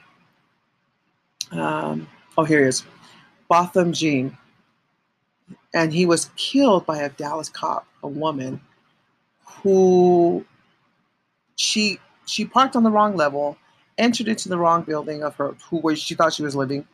[1.52, 2.84] Um, oh, here he is,
[3.48, 4.36] Botham Jean.
[5.74, 8.60] And he was killed by a Dallas cop, a woman,
[9.62, 10.44] who
[11.56, 13.56] she she parked on the wrong level,
[13.98, 16.86] entered into the wrong building of her who she thought she was living,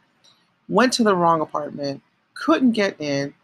[0.68, 2.02] went to the wrong apartment,
[2.34, 3.34] couldn't get in.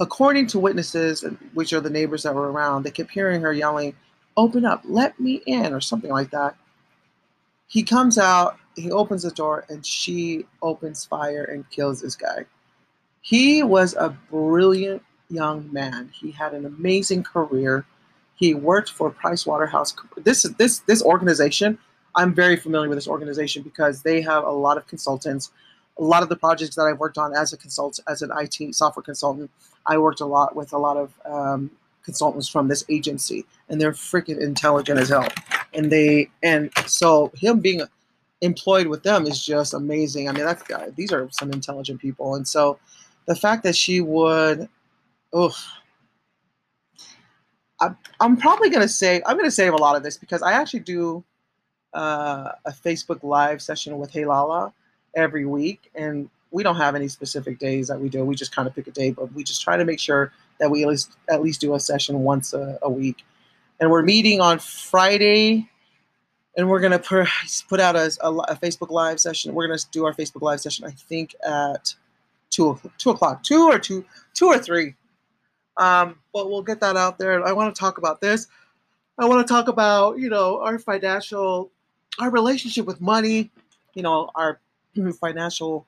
[0.00, 3.94] According to witnesses, which are the neighbors that were around, they kept hearing her yelling,
[4.36, 6.56] Open up, let me in, or something like that.
[7.66, 12.46] He comes out, he opens the door, and she opens fire and kills this guy.
[13.20, 16.10] He was a brilliant young man.
[16.14, 17.84] He had an amazing career.
[18.36, 19.94] He worked for Price Waterhouse.
[20.16, 21.78] This this this organization.
[22.14, 25.52] I'm very familiar with this organization because they have a lot of consultants.
[25.98, 28.74] A lot of the projects that I've worked on as a consultant, as an IT
[28.74, 29.50] software consultant,
[29.86, 31.70] I worked a lot with a lot of um,
[32.02, 35.28] consultants from this agency, and they're freaking intelligent as hell.
[35.74, 37.82] And they and so him being
[38.40, 40.28] employed with them is just amazing.
[40.28, 42.78] I mean, that's guy these are some intelligent people, and so
[43.26, 44.68] the fact that she would,
[45.32, 45.54] oh,
[47.80, 50.80] I, I'm probably gonna say I'm gonna save a lot of this because I actually
[50.80, 51.24] do
[51.94, 54.72] uh, a Facebook Live session with Hey Lala
[55.14, 58.24] every week, and we don't have any specific days that we do.
[58.24, 60.70] We just kind of pick a day, but we just try to make sure that
[60.70, 63.24] we at least at least do a session once a, a week.
[63.78, 65.68] And we're meeting on Friday,
[66.56, 67.28] and we're gonna put
[67.68, 69.54] put out a, a, a Facebook Live session.
[69.54, 71.94] We're gonna do our Facebook Live session, I think at
[72.50, 74.94] two two o'clock, two or two two or three.
[75.76, 77.46] Um, but we'll get that out there.
[77.46, 78.48] I want to talk about this.
[79.18, 81.70] I want to talk about you know our financial,
[82.18, 83.50] our relationship with money,
[83.94, 84.60] you know our
[85.20, 85.86] financial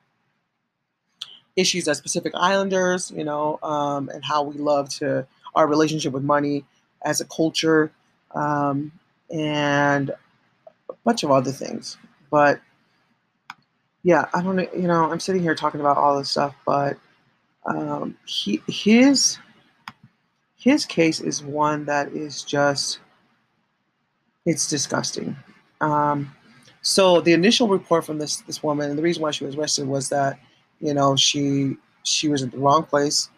[1.55, 6.23] issues as Pacific Islanders, you know, um, and how we love to our relationship with
[6.23, 6.65] money
[7.03, 7.91] as a culture,
[8.33, 8.91] um,
[9.29, 11.97] and a bunch of other things.
[12.31, 12.61] But
[14.03, 14.67] yeah, I don't know.
[14.75, 16.97] You know, I'm sitting here talking about all this stuff, but
[17.65, 19.37] um, he his
[20.55, 22.99] his case is one that is just
[24.45, 25.35] it's disgusting.
[25.81, 26.33] Um,
[26.83, 29.87] so the initial report from this this woman, and the reason why she was arrested
[29.87, 30.37] was that
[30.81, 33.29] you know she she was at the wrong place,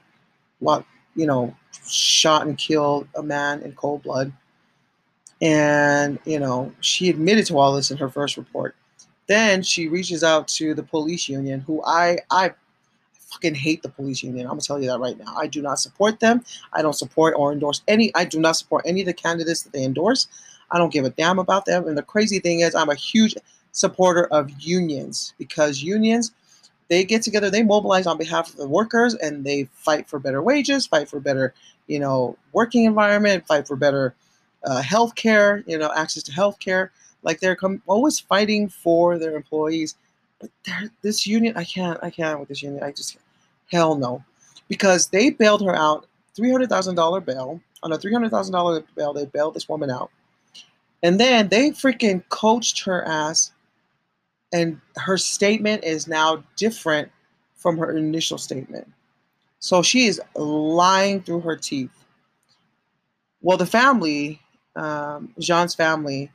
[0.59, 0.83] what
[1.15, 1.55] you know,
[1.87, 4.33] shot and killed a man in cold blood,
[5.41, 8.75] and you know she admitted to all this in her first report.
[9.27, 12.51] Then she reaches out to the police union, who I I
[13.35, 14.47] fucking hate the police union.
[14.47, 15.35] I'm gonna tell you that right now.
[15.37, 16.43] I do not support them.
[16.73, 18.13] I don't support or endorse any.
[18.15, 20.27] I do not support any of the candidates that they endorse.
[20.75, 21.87] I don't give a damn about them.
[21.87, 23.33] And the crazy thing is, I'm a huge
[23.71, 26.33] supporter of unions because unions
[26.87, 30.41] they get together, they mobilize on behalf of the workers, and they fight for better
[30.41, 31.53] wages, fight for better,
[31.87, 34.13] you know, working environment, fight for better
[34.65, 36.91] uh, health care, you know, access to health care.
[37.23, 39.95] Like they're com- always fighting for their employees.
[40.39, 40.51] But
[41.01, 42.83] this union, I can't, I can't with this union.
[42.83, 43.17] I just,
[43.71, 44.23] hell no,
[44.67, 48.53] because they bailed her out, three hundred thousand dollar bail on a three hundred thousand
[48.53, 49.13] dollar bail.
[49.13, 50.11] They bailed this woman out,
[51.05, 53.51] and then they freaking coached her ass,
[54.51, 57.11] and her statement is now different
[57.53, 58.91] from her initial statement.
[59.59, 61.91] So she is lying through her teeth.
[63.41, 64.41] Well, the family,
[64.75, 66.31] um, Jean's family,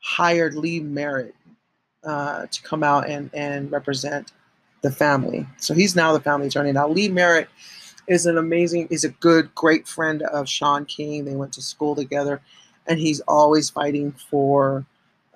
[0.00, 1.36] hired Lee Merritt
[2.02, 4.32] uh, to come out and, and represent
[4.82, 5.46] the family.
[5.58, 6.72] So he's now the family attorney.
[6.72, 7.48] Now, Lee Merritt
[8.08, 11.24] is an amazing, is a good, great friend of Shaun King.
[11.24, 12.40] They went to school together,
[12.90, 14.84] and he's always fighting for,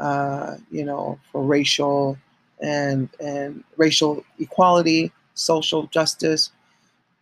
[0.00, 2.18] uh, you know, for racial
[2.60, 6.50] and and racial equality, social justice.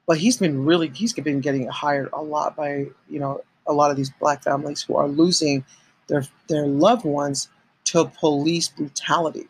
[0.06, 3.90] But he's been really, he's been getting hired a lot by, you know, a lot
[3.90, 5.64] of these black families who are losing
[6.08, 7.48] their their loved ones
[7.84, 9.48] to police brutality.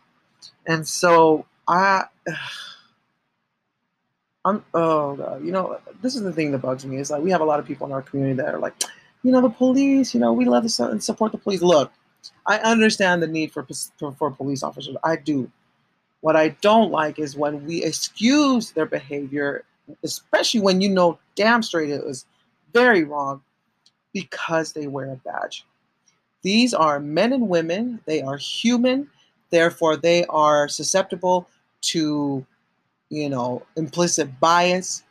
[0.66, 2.04] And so I
[4.44, 7.30] I'm oh god, you know, this is the thing that bugs me is like we
[7.30, 8.74] have a lot of people in our community that are like,
[9.22, 11.62] you know, the police, you know, we love to support the police.
[11.62, 11.92] Look,
[12.46, 13.66] I understand the need for
[13.98, 14.96] for, police officers.
[15.04, 15.50] I do.
[16.20, 19.64] What I don't like is when we excuse their behavior,
[20.04, 22.26] especially when you know damn straight it was
[22.72, 23.42] very wrong
[24.12, 25.64] because they wear a badge.
[26.42, 29.08] These are men and women, they are human,
[29.50, 31.48] therefore, they are susceptible
[31.82, 32.44] to,
[33.10, 35.04] you know, implicit bias,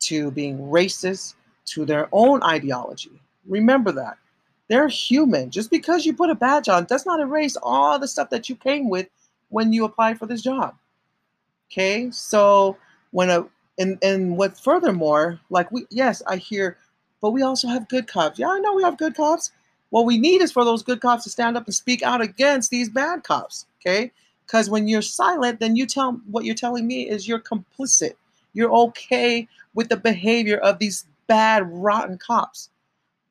[0.00, 1.34] to being racist,
[1.66, 3.12] to their own ideology.
[3.46, 4.18] Remember that.
[4.68, 5.50] They're human.
[5.50, 8.56] Just because you put a badge on does not erase all the stuff that you
[8.56, 9.08] came with
[9.48, 10.74] when you applied for this job.
[11.70, 12.10] Okay?
[12.10, 12.76] So
[13.10, 13.46] when a
[13.78, 16.78] and and what furthermore, like we yes, I hear,
[17.20, 18.38] but we also have good cops.
[18.38, 19.52] Yeah, I know we have good cops.
[19.90, 22.70] What we need is for those good cops to stand up and speak out against
[22.70, 23.66] these bad cops.
[23.80, 24.10] Okay.
[24.46, 28.14] Because when you're silent, then you tell what you're telling me is you're complicit.
[28.52, 32.68] You're okay with the behavior of these bad, rotten cops.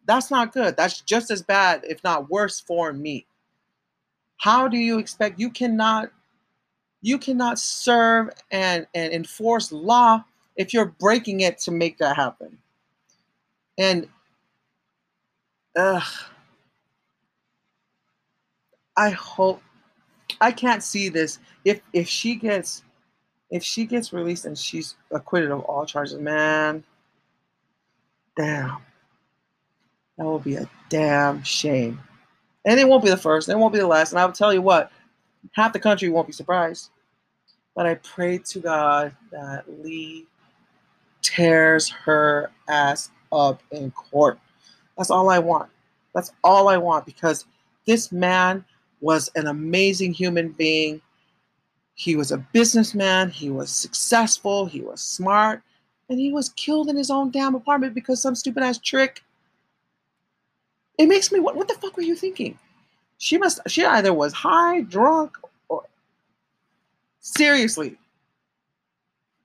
[0.08, 0.78] That's not good.
[0.78, 3.26] That's just as bad, if not worse, for me.
[4.38, 6.10] How do you expect you cannot
[7.02, 10.26] You cannot serve and, and enforce law
[10.58, 12.60] if you're breaking it to make that happen.
[13.78, 14.08] And
[15.78, 16.04] ugh,
[18.98, 19.62] I hope
[20.42, 21.40] I can't see this.
[21.66, 22.84] If if she gets
[23.52, 26.84] if she gets released and she's acquitted of all charges, man,
[28.38, 28.78] damn.
[30.22, 32.00] That will be a damn shame.
[32.66, 34.12] And it won't be the first, and it won't be the last.
[34.12, 34.92] And I'll tell you what,
[35.54, 36.92] half the country won't be surprised.
[37.76, 40.28] But I pray to God that Lee
[41.24, 44.38] tears her ass up in court.
[44.96, 45.72] That's all I want.
[46.14, 47.46] That's all I want because
[47.88, 48.64] this man
[49.00, 51.02] was an amazing human being.
[51.96, 55.64] He was a businessman, he was successful, he was smart,
[56.10, 59.24] and he was killed in his own damn apartment because some stupid ass trick.
[60.98, 62.58] It makes me what what the fuck were you thinking?
[63.18, 65.38] She must she either was high, drunk,
[65.70, 65.84] or
[67.20, 67.98] seriously.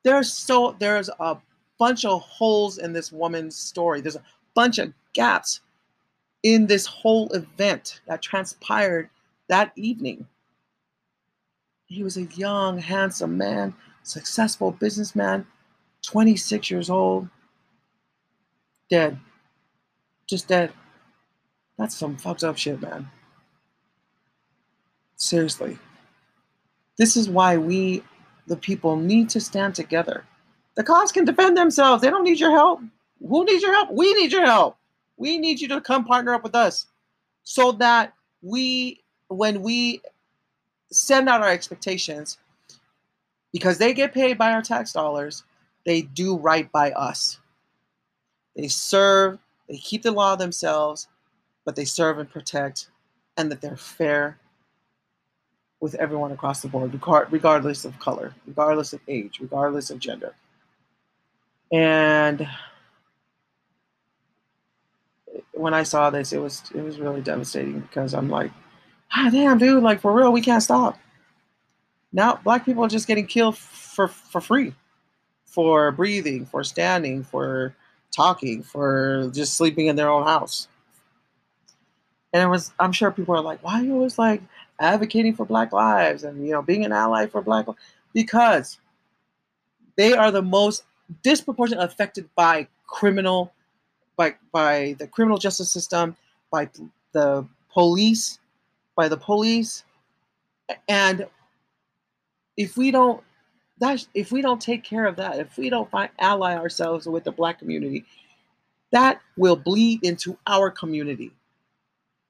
[0.02, 1.36] There's so there's a
[1.78, 4.00] bunch of holes in this woman's story.
[4.00, 4.24] There's a
[4.54, 5.60] bunch of gaps
[6.42, 9.10] in this whole event that transpired
[9.48, 10.26] that evening.
[11.86, 15.46] He was a young, handsome man, successful businessman,
[16.02, 17.28] 26 years old,
[18.90, 19.18] dead.
[20.26, 20.72] Just dead.
[21.78, 23.10] That's some fucked up shit, man.
[25.16, 25.78] Seriously.
[26.98, 28.02] This is why we,
[28.46, 30.24] the people, need to stand together.
[30.74, 32.02] The cops can defend themselves.
[32.02, 32.80] They don't need your help.
[33.26, 33.90] Who needs your help?
[33.92, 34.76] We need your help.
[35.16, 36.86] We need you to come partner up with us
[37.42, 38.12] so that
[38.42, 40.00] we when we
[40.90, 42.38] send out our expectations,
[43.52, 45.44] because they get paid by our tax dollars,
[45.84, 47.38] they do right by us.
[48.54, 51.08] They serve, they keep the law themselves,
[51.66, 52.88] but they serve and protect,
[53.36, 54.38] and that they're fair
[55.80, 56.98] with everyone across the board,
[57.30, 60.34] regardless of color, regardless of age, regardless of gender.
[61.70, 62.48] And
[65.52, 68.52] when I saw this, it was it was really devastating because I'm like,
[69.14, 70.98] ah, damn, dude, like for real, we can't stop.
[72.12, 74.72] Now, black people are just getting killed for for free,
[75.44, 77.74] for breathing, for standing, for
[78.12, 80.68] talking, for just sleeping in their own house.
[82.36, 84.42] And it was, I'm sure people are like, why are you always like
[84.78, 87.64] advocating for Black lives and you know being an ally for Black?
[88.12, 88.78] Because
[89.96, 90.84] they are the most
[91.22, 93.54] disproportionately affected by criminal,
[94.18, 96.14] by by the criminal justice system,
[96.50, 96.68] by
[97.12, 98.38] the police,
[98.96, 99.84] by the police
[100.88, 101.26] and
[102.56, 103.22] if we don't
[103.78, 107.24] that if we don't take care of that if we don't find ally ourselves with
[107.24, 108.04] the black community
[108.90, 111.30] that will bleed into our community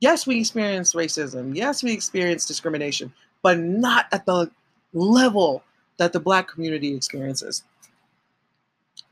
[0.00, 4.50] yes we experience racism yes we experience discrimination but not at the
[4.92, 5.62] level
[5.98, 7.64] that the black community experiences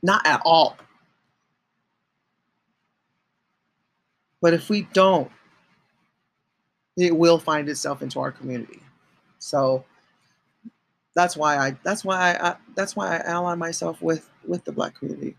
[0.02, 0.76] not at all
[4.40, 5.30] but if we don't
[6.96, 8.80] it will find itself into our community.
[9.38, 9.84] So
[11.14, 14.72] that's why I that's why I, I, that's why I ally myself with with the
[14.72, 15.36] black community.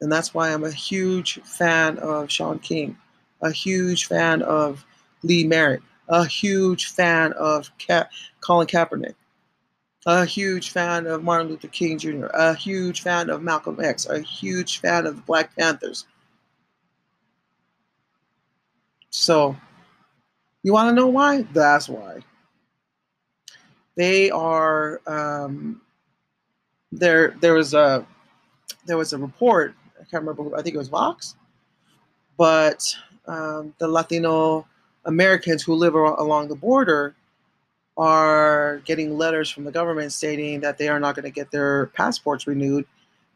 [0.00, 2.96] And that's why I'm a huge fan of Shaun King,
[3.42, 4.84] a huge fan of
[5.22, 8.08] Lee Merritt, a huge fan of Ka-
[8.40, 9.14] Colin Kaepernick,
[10.06, 14.20] a huge fan of Martin Luther King Jr., a huge fan of Malcolm X, a
[14.20, 16.06] huge fan of the Black Panthers.
[19.10, 19.56] So
[20.62, 21.42] you want to know why?
[21.52, 22.20] That's why.
[23.96, 25.00] They are.
[25.06, 25.80] Um,
[26.92, 28.06] there, there was a
[28.86, 29.74] there was a report.
[30.00, 30.56] I can't remember.
[30.56, 31.36] I think it was Vox,
[32.36, 32.96] but
[33.26, 34.66] um, the Latino
[35.04, 37.14] Americans who live along the border
[37.96, 41.86] are getting letters from the government stating that they are not going to get their
[41.88, 42.86] passports renewed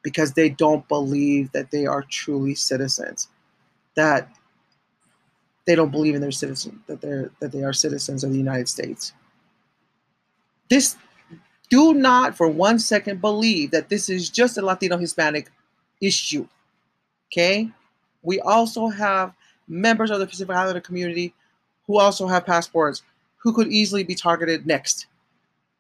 [0.03, 3.29] because they don't believe that they are truly citizens.
[3.95, 4.29] That
[5.67, 8.69] they don't believe in their citizen that they're that they are citizens of the United
[8.69, 9.13] States.
[10.69, 10.97] This
[11.71, 15.51] do not for one second believe that this is just a Latino Hispanic
[16.01, 16.47] issue.
[17.33, 17.71] Okay?
[18.23, 19.33] We also have
[19.69, 21.35] members of the Pacific Islander community
[21.87, 23.03] who also have passports
[23.39, 25.07] who could easily be targeted next.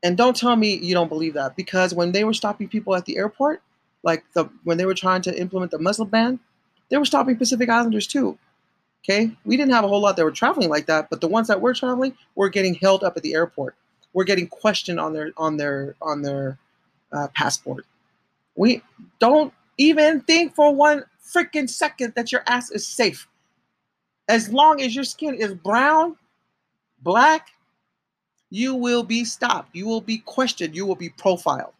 [0.02, 3.06] And don't tell me you don't believe that because when they were stopping people at
[3.06, 3.62] the airport,
[4.02, 6.38] like the when they were trying to implement the Muslim ban,
[6.90, 8.38] they were stopping Pacific Islanders too.
[9.02, 11.48] Okay, we didn't have a whole lot that were traveling like that, but the ones
[11.48, 13.76] that were traveling were getting held up at the airport.
[14.12, 16.58] We're getting questioned on their on their on their
[17.12, 17.86] uh, passport.
[18.56, 18.82] We
[19.18, 21.04] don't even think for one
[21.34, 23.26] freaking second that your ass is safe.
[24.28, 26.16] As long as your skin is brown,
[27.02, 27.48] black,
[28.50, 29.74] you will be stopped.
[29.74, 30.74] You will be questioned.
[30.74, 31.72] You will be profiled.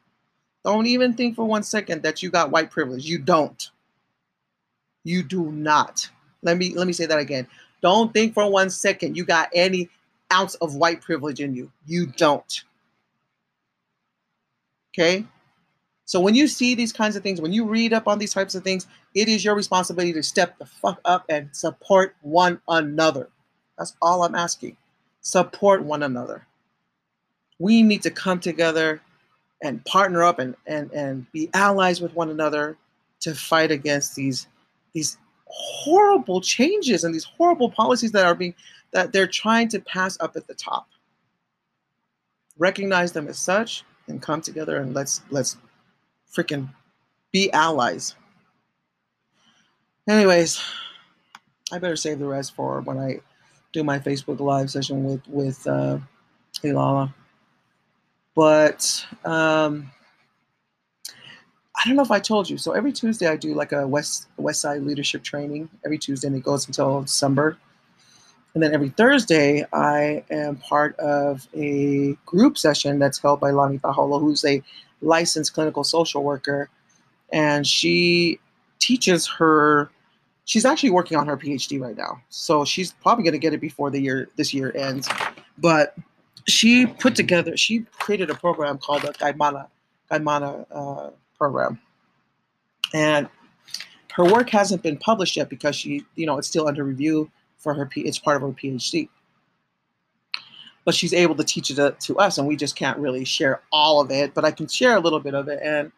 [0.65, 3.05] Don't even think for one second that you got white privilege.
[3.05, 3.71] You don't.
[5.05, 6.09] You do not.
[6.43, 7.47] Let me let me say that again.
[7.83, 9.91] Don't think for one second you got any
[10.33, 11.71] ounce of white privilege in you.
[11.87, 12.65] You don't.
[14.93, 15.25] Okay?
[16.07, 18.55] So when you see these kinds of things, when you read up on these types
[18.55, 23.31] of things, it is your responsibility to step the fuck up and support one another.
[23.79, 24.77] That's all I'm asking.
[25.23, 26.47] Support one another.
[27.59, 29.01] We need to come together
[29.63, 32.77] and partner up and, and, and be allies with one another
[33.21, 34.47] to fight against these
[34.93, 38.55] these horrible changes and these horrible policies that are being
[38.93, 40.89] that they're trying to pass up at the top.
[42.59, 45.57] Recognize them as such and come together and let's let's
[46.35, 46.69] freaking
[47.33, 48.15] be allies.
[50.09, 50.61] Anyways,
[51.73, 53.21] I better save the rest for when I
[53.73, 55.99] do my Facebook live session with with uh.
[58.35, 59.91] But um,
[61.77, 62.57] I don't know if I told you.
[62.57, 66.37] So every Tuesday I do like a West West Side leadership training every Tuesday, and
[66.37, 67.59] it goes until December.
[68.55, 73.79] And then every Thursday, I am part of a group session that's held by Lani
[73.79, 74.63] Taholo, who's a
[75.05, 76.69] licensed clinical social worker.
[77.33, 78.39] And she
[78.79, 79.91] teaches her,
[80.45, 82.21] she's actually working on her PhD right now.
[82.29, 85.09] So she's probably going to get it before the year, this year ends.
[85.59, 85.97] But
[86.47, 89.69] she put together, she created a program called the Kaimana,
[90.11, 91.81] Kaimana uh, program.
[92.93, 93.29] And
[94.13, 97.75] her work hasn't been published yet because she, you know, it's still under review for
[97.75, 97.89] her.
[97.97, 99.09] It's part of her PhD.
[100.85, 103.63] But she's able to teach it to, to us, and we just can't really share
[103.73, 104.35] all of it.
[104.35, 105.91] But I can share a little bit of it, and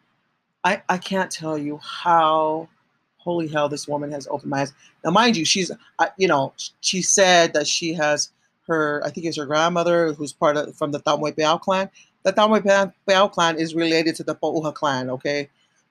[0.63, 2.69] I I can't tell you how
[3.17, 4.73] holy hell this woman has opened my eyes.
[5.03, 5.71] Now, mind you, she's
[6.17, 8.31] you know she said that she has
[8.67, 11.89] her I think it's her grandmother who's part of from the Tamoy Peao clan.
[12.23, 12.61] The Tamoy
[13.07, 15.09] Peao clan is related to the Pauha clan.
[15.09, 15.49] Okay,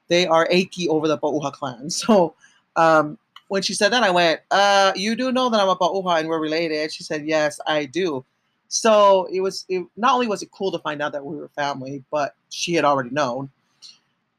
[0.09, 1.91] they are achy over the Pauha clan.
[1.91, 2.35] So
[2.77, 3.19] um,
[3.49, 6.29] when she said that, I went, uh, "You do know that I'm a Pauha and
[6.29, 8.25] we're related." She said, "Yes, I do."
[8.69, 11.49] So it was it, not only was it cool to find out that we were
[11.49, 13.51] family, but she had already known.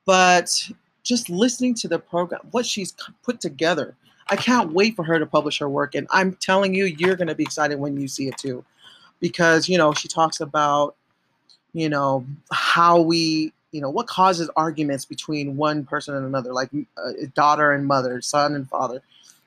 [0.06, 0.70] But
[1.04, 3.96] just listening to the program, what she's put together,
[4.30, 5.96] I can't wait for her to publish her work.
[5.96, 8.64] And I'm telling you, you're going to be excited when you see it too,
[9.20, 10.96] because you know she talks about,
[11.74, 16.70] you know, how we you know what causes arguments between one person and another like
[16.98, 19.02] uh, daughter and mother son and father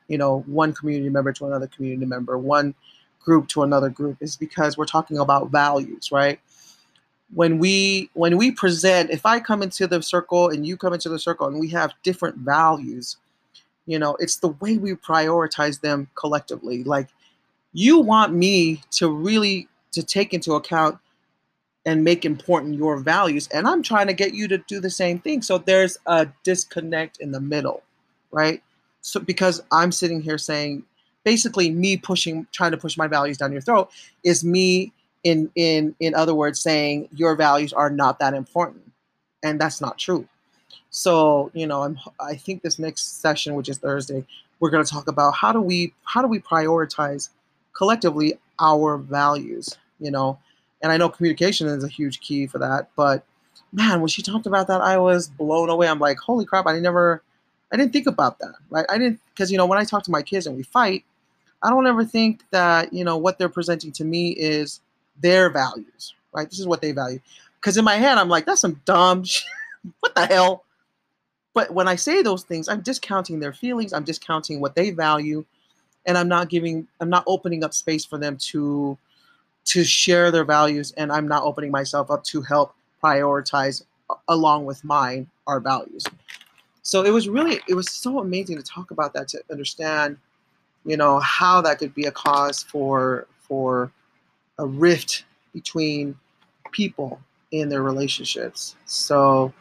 [0.09, 2.75] you know one community member to another community member one
[3.21, 6.41] group to another group is because we're talking about values right
[7.35, 11.09] when we when we present if i come into the circle and you come into
[11.09, 13.17] the circle and we have different values
[13.87, 17.09] you know it's the way we prioritize them collectively like
[17.73, 20.99] you want me to really to take into account
[21.87, 23.49] and make important your values.
[23.49, 25.43] And I'm trying to get you to do the same thing.
[25.43, 27.83] So there's a disconnect in the middle,
[28.31, 28.63] right?
[29.01, 30.85] So because I'm sitting here saying,
[31.25, 33.91] basically me pushing, trying to push my values down your throat
[34.25, 34.93] is me
[35.23, 38.83] in in in other words saying your values are not that important.
[39.43, 40.29] And that's not true.
[40.91, 44.25] So, you know, I'm I think this next session, which is Thursday,
[44.59, 47.31] we're going to talk about how do we how do we prioritize
[47.73, 50.39] collectively our values, you know,
[50.83, 52.89] and I know communication is a huge key for that.
[52.97, 53.25] But
[53.73, 55.89] man, when she talked about that, I was blown away.
[55.89, 56.67] I'm like, holy crap!
[56.67, 57.23] I never,
[57.73, 58.55] I didn't think about that.
[58.71, 58.87] Right?
[58.89, 61.05] I didn't because you know when I talk to my kids and we fight,
[61.63, 64.81] I don't ever think that you know what they're presenting to me is
[65.21, 66.15] their values.
[66.33, 66.49] Right?
[66.49, 67.21] This is what they value.
[67.61, 69.45] Because in my head, I'm like, that's some dumb shit.
[70.01, 70.65] what the hell?
[71.53, 73.93] But when I say those things, I'm discounting their feelings.
[73.93, 75.45] I'm discounting what they value,
[76.07, 76.87] and I'm not giving.
[77.01, 78.97] I'm not opening up space for them to
[79.67, 83.83] to share their values and I'm not opening myself up to help prioritize
[84.29, 86.05] along with mine our values.
[86.83, 90.17] So it was really it was so amazing to talk about that to understand,
[90.85, 93.93] you know, how that could be a cause for for
[94.59, 96.17] a rift between
[96.73, 97.21] people
[97.51, 98.77] in their relationships.
[98.87, 99.53] So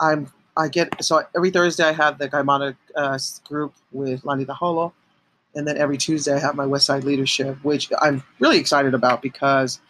[0.00, 4.92] I'm I get so every Thursday I have the Kaimana uh, group with Lani Taholo
[5.54, 9.20] and then every Tuesday, I have my West Side Leadership, which I'm really excited about
[9.20, 9.80] because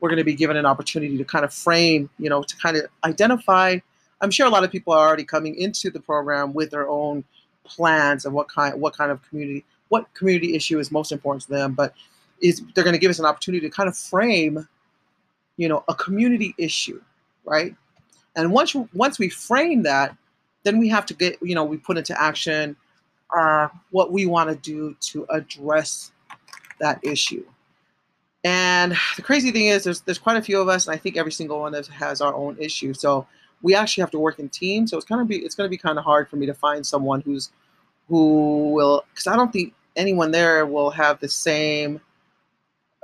[0.00, 2.76] we're going to be given an opportunity to kind of frame, you know, to kind
[2.76, 3.78] of identify.
[4.20, 7.24] I'm sure a lot of people are already coming into the program with their own
[7.64, 11.50] plans of what kind, what kind of community, what community issue is most important to
[11.50, 11.74] them.
[11.74, 11.94] But
[12.40, 14.68] is they're going to give us an opportunity to kind of frame,
[15.56, 17.00] you know, a community issue,
[17.44, 17.74] right?
[18.36, 20.16] And once once we frame that,
[20.62, 22.76] then we have to get, you know, we put into action
[23.36, 26.12] uh, what we want to do to address
[26.80, 27.44] that issue.
[28.44, 31.16] And the crazy thing is, there's there's quite a few of us, and I think
[31.16, 32.94] every single one of us has our own issue.
[32.94, 33.26] So
[33.62, 34.90] we actually have to work in teams.
[34.90, 36.54] So it's kind of be it's going to be kind of hard for me to
[36.54, 37.50] find someone who's
[38.08, 42.00] who will because I don't think anyone there will have the same.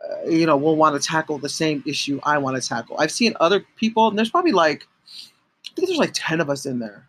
[0.02, 2.96] Uh, you know, will want to tackle the same issue I want to tackle.
[2.98, 4.86] I've seen other people, and there's probably like,
[5.66, 7.06] I think there's like ten of us in there,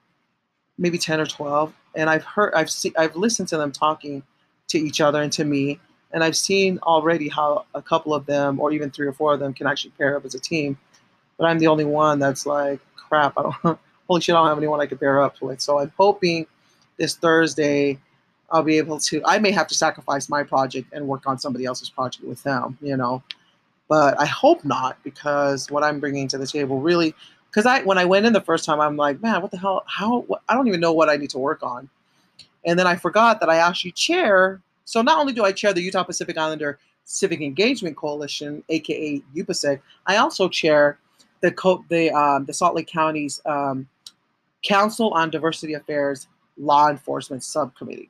[0.77, 4.23] maybe ten or twelve, and I've heard, I've seen, I've listened to them talking
[4.69, 5.79] to each other and to me,
[6.11, 9.39] and I've seen already how a couple of them, or even three or four of
[9.39, 10.77] them, can actually pair up as a team.
[11.37, 14.57] But I'm the only one that's like, crap, I don't, holy shit, I don't have
[14.57, 15.59] anyone I could pair up with.
[15.59, 16.47] So I'm hoping
[16.97, 17.99] this Thursday
[18.51, 19.21] I'll be able to.
[19.25, 22.77] I may have to sacrifice my project and work on somebody else's project with them,
[22.81, 23.23] you know.
[23.87, 27.13] But I hope not because what I'm bringing to the table really,
[27.49, 29.83] because I when I went in the first time, I'm like, man, what the hell?
[29.87, 30.25] How?
[30.47, 31.89] I don't even know what I need to work on.
[32.65, 35.81] And then I forgot that I actually chair so not only do I chair the
[35.81, 40.99] Utah Pacific Islander Civic Engagement Coalition, aka UPACIC, I also chair
[41.41, 43.87] the co- the um, the Salt Lake County's um,
[44.61, 46.27] Council on Diversity Affairs
[46.57, 48.09] Law Enforcement Subcommittee.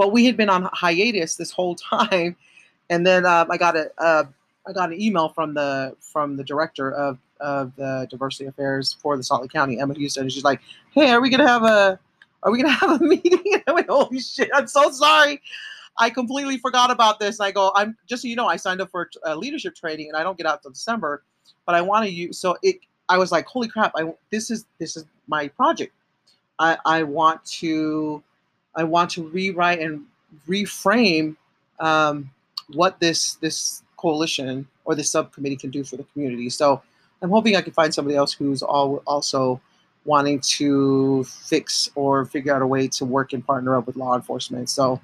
[0.00, 2.34] But we had been on hiatus this whole time,
[2.90, 4.24] and then um, I got a uh,
[4.66, 9.14] I got an email from the from the director of of the diversity affairs for
[9.18, 12.00] the Salt Lake County, Emma Houston, and she's like, "Hey, are we gonna have a
[12.42, 14.48] are we gonna have a meeting?" And I went, "Holy shit!
[14.54, 15.42] I'm so sorry."
[15.98, 17.38] I completely forgot about this.
[17.38, 20.16] And I go, I'm just so you know, I signed up for leadership training and
[20.16, 21.24] I don't get out till December,
[21.66, 22.38] but I want to use.
[22.38, 22.76] So it,
[23.10, 23.92] I was like, holy crap!
[23.96, 25.92] I this is this is my project.
[26.58, 28.22] I I want to,
[28.74, 30.04] I want to rewrite and
[30.48, 31.36] reframe
[31.78, 32.30] um,
[32.72, 36.48] what this this coalition or this subcommittee can do for the community.
[36.50, 36.82] So
[37.22, 39.60] I'm hoping I can find somebody else who's all also
[40.04, 44.14] wanting to fix or figure out a way to work and partner up with law
[44.14, 44.70] enforcement.
[44.70, 45.00] So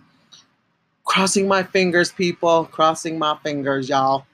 [1.04, 2.66] crossing my fingers, people.
[2.66, 4.26] Crossing my fingers, y'all.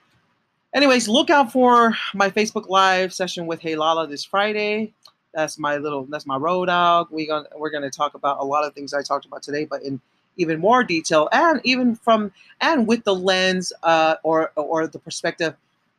[0.74, 4.94] Anyways, look out for my Facebook Live session with Hey Lala this Friday.
[5.34, 7.08] That's my little, that's my road dog.
[7.10, 9.82] We gonna we're gonna talk about a lot of things I talked about today, but
[9.82, 10.00] in
[10.36, 15.54] even more detail, and even from and with the lens uh, or or the perspective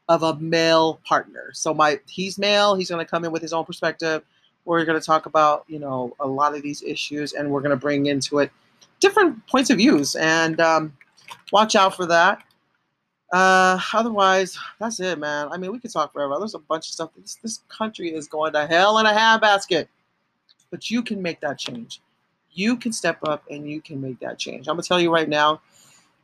[0.09, 1.51] of a male partner.
[1.53, 2.75] So my he's male.
[2.75, 4.23] He's gonna come in with his own perspective.
[4.65, 8.05] We're gonna talk about you know a lot of these issues, and we're gonna bring
[8.07, 8.51] into it
[8.99, 10.93] different points of views, and um,
[11.51, 12.43] watch out for that.
[13.33, 15.49] Uh, otherwise, that's it, man.
[15.51, 16.35] I mean, we could talk forever.
[16.37, 17.09] There's a bunch of stuff.
[17.17, 19.87] This, this country is going to hell in a handbasket,
[20.69, 21.99] but you can make that change.
[22.51, 24.67] You can step up and you can make that change.
[24.67, 25.61] I'm gonna tell you right now.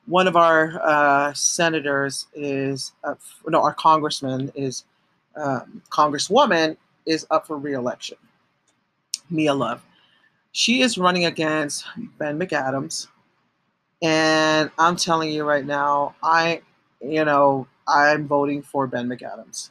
[0.05, 3.15] One of our uh, senators is, uh,
[3.47, 4.85] no, our congressman is,
[5.35, 8.17] um, congresswoman is up for reelection.
[9.29, 9.83] Mia Love
[10.51, 11.85] she is running against
[12.17, 13.07] Ben McAdams.
[14.01, 16.61] And I'm telling you right now, I,
[17.01, 19.69] you know, I'm voting for Ben McAdams.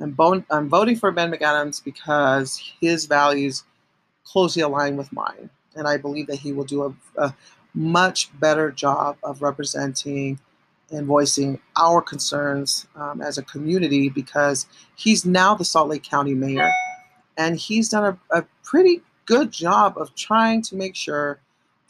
[0.00, 3.64] I'm, bo- I'm voting for Ben McAdams because his values
[4.24, 5.50] closely align with mine.
[5.74, 7.36] And I believe that he will do a, a
[7.74, 10.38] much better job of representing
[10.90, 16.34] and voicing our concerns um, as a community because he's now the Salt Lake County
[16.34, 16.70] mayor
[17.36, 21.40] and he's done a, a pretty good job of trying to make sure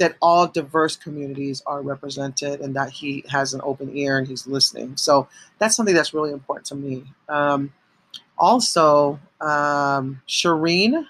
[0.02, 4.46] that all diverse communities are represented and that he has an open ear and he's
[4.46, 4.96] listening.
[4.96, 5.28] So
[5.58, 7.04] that's something that's really important to me.
[7.28, 7.72] Um,
[8.36, 11.06] also, um, Shireen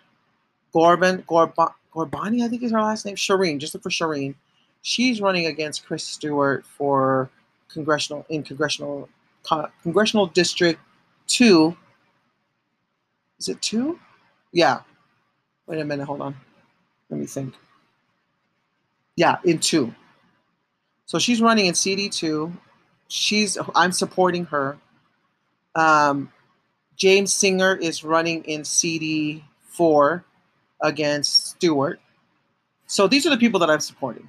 [0.74, 3.16] Gorban, Gorba, Ghorbani, I think is her last name.
[3.16, 4.34] Shireen, just look for Shireen.
[4.82, 7.30] She's running against Chris Stewart for
[7.68, 9.09] congressional in congressional
[9.82, 10.80] congressional district
[11.26, 11.76] two.
[13.38, 13.99] Is it two?
[14.53, 14.80] Yeah,
[15.66, 16.36] Wait a minute, hold on.
[17.09, 17.55] Let me think.
[19.16, 19.94] Yeah, in two.
[21.06, 22.52] So she's running in CD2.
[23.08, 24.78] She's I'm supporting her.
[25.74, 26.32] Um,
[26.96, 30.24] James Singer is running in CD4
[30.80, 32.00] against Stewart.
[32.86, 34.28] So these are the people that I'm supporting.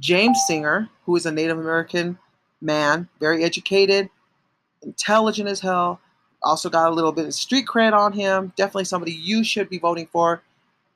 [0.00, 2.18] James Singer, who is a Native American
[2.60, 4.08] man, very educated,
[4.82, 6.00] intelligent as hell,
[6.42, 8.52] also got a little bit of street cred on him.
[8.56, 10.42] Definitely somebody you should be voting for.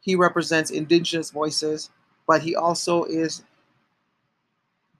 [0.01, 1.90] He represents indigenous voices,
[2.29, 3.43] but he also is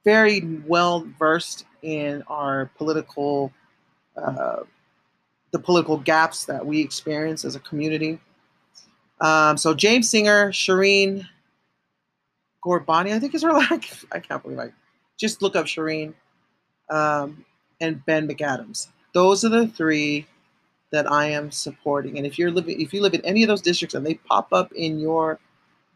[0.03, 3.53] very well versed in our political,
[4.17, 4.63] uh,
[5.51, 8.19] the political gaps that we experience as a community.
[9.21, 11.25] Um, so James Singer, Shireen
[12.65, 14.71] Ghorbani, I think is her like I can't believe I
[15.17, 16.13] just look up Shireen
[16.89, 17.45] um,
[17.79, 18.87] and Ben McAdams.
[19.13, 20.25] Those are the three
[20.91, 22.17] that I am supporting.
[22.17, 24.51] And if you're living, if you live in any of those districts and they pop
[24.51, 25.39] up in your,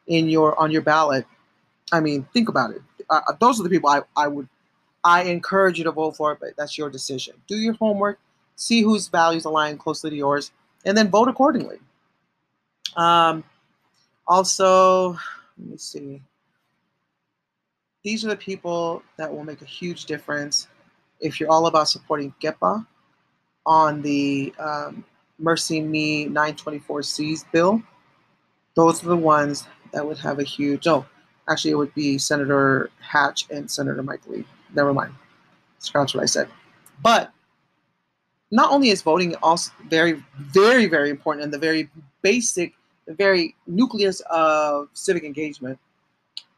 [0.07, 1.25] in your on your ballot,
[1.91, 2.81] I mean, think about it.
[3.09, 4.47] Uh, those are the people I, I would
[5.03, 7.35] I encourage you to vote for but that's your decision.
[7.47, 8.19] Do your homework,
[8.55, 10.51] see whose values align closely to yours,
[10.85, 11.77] and then vote accordingly.
[12.95, 13.43] Um,
[14.27, 15.13] also,
[15.57, 16.21] let me see.
[18.03, 20.67] These are the people that will make a huge difference
[21.19, 22.85] if you're all about supporting GEPA
[23.65, 25.05] on the um,
[25.41, 27.81] MercyMe 924Cs bill.
[28.75, 30.87] Those are the ones that would have a huge.
[30.87, 31.05] Oh,
[31.49, 34.45] actually, it would be Senator Hatch and Senator Mike Lee.
[34.73, 35.13] Never mind.
[35.79, 36.49] Scratch what I said.
[37.01, 37.31] But
[38.51, 41.89] not only is voting also very, very, very important and the very
[42.21, 42.73] basic,
[43.05, 45.79] the very nucleus of civic engagement,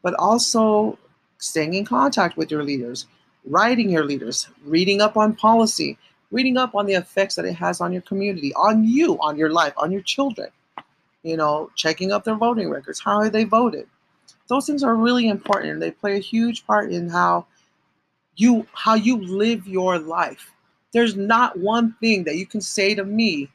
[0.02, 0.98] but also
[1.38, 3.06] staying in contact with your leaders,
[3.44, 5.98] writing your leaders, reading up on policy,
[6.30, 9.50] reading up on the effects that it has on your community, on you, on your
[9.50, 10.48] life, on your children.
[11.26, 13.88] You know, checking up their voting records, how have they voted?
[14.48, 17.46] Those things are really important they play a huge part in how
[18.36, 20.52] you how you live your life.
[20.92, 23.50] There's not one thing that you can say to me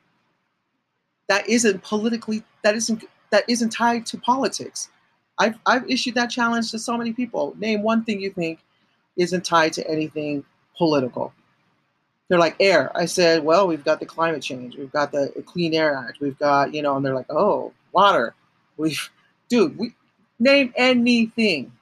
[1.29, 4.89] that isn't politically that isn't that isn't tied to politics.
[5.39, 7.55] I've, I've issued that challenge to so many people.
[7.57, 8.59] Name one thing you think
[9.15, 10.43] isn't tied to anything
[10.77, 11.33] political.
[12.31, 12.89] They're like air.
[12.95, 16.39] I said, well, we've got the climate change, we've got the Clean Air Act, we've
[16.39, 18.33] got, you know, and they're like, oh, water.
[18.77, 19.09] We've,
[19.49, 19.93] dude, we
[20.39, 21.73] name anything,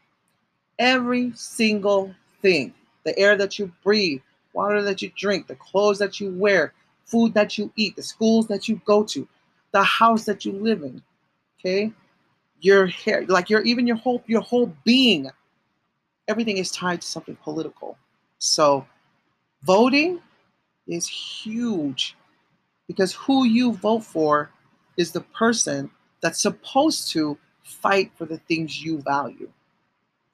[0.80, 2.74] every single thing.
[3.04, 4.22] The air that you breathe,
[4.54, 6.74] water that you drink, the clothes that you wear,
[7.06, 9.28] food that you eat, the schools that you go to,
[9.72, 11.00] the house that you live in.
[11.60, 11.94] Okay,
[12.60, 15.30] your hair, like your even your whole your whole being,
[16.28, 18.00] everything is tied to something political.
[18.40, 18.88] So
[19.62, 20.20] voting
[20.90, 22.16] is huge
[22.88, 24.50] because who you vote for
[24.98, 25.90] is the person
[26.22, 29.50] that's supposed to fight for the things you value.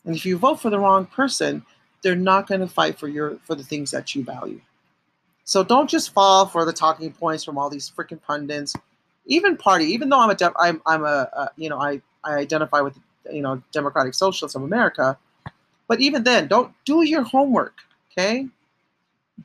[0.06, 1.66] And if you vote for the wrong person,
[2.01, 4.62] they're not going to fight for your for the things that you value.
[5.43, 8.76] So don't just fall for the talking points from all these freaking pundits.
[9.28, 12.82] Even party, even though I'm a I'm I'm a, a you know I I identify
[12.82, 12.97] with
[13.32, 15.18] you know Democratic Socialists of America.
[15.88, 17.76] But even then, don't do your homework.
[18.12, 18.47] Okay,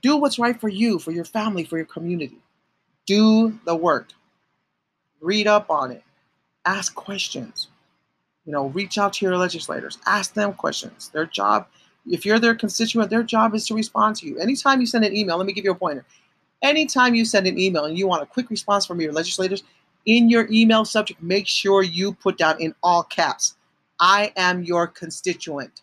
[0.03, 2.39] do what's right for you, for your family, for your community.
[3.07, 4.09] Do the work.
[5.21, 6.03] Read up on it.
[6.65, 7.69] Ask questions.
[8.47, 9.99] You know, reach out to your legislators.
[10.07, 11.11] Ask them questions.
[11.11, 11.67] Their job,
[12.07, 14.39] if you're their constituent, their job is to respond to you.
[14.39, 16.05] Anytime you send an email, let me give you a pointer.
[16.63, 19.63] Anytime you send an email and you want a quick response from your legislators,
[20.07, 23.57] in your email subject, make sure you put down in all caps,
[23.99, 25.83] I am your constituent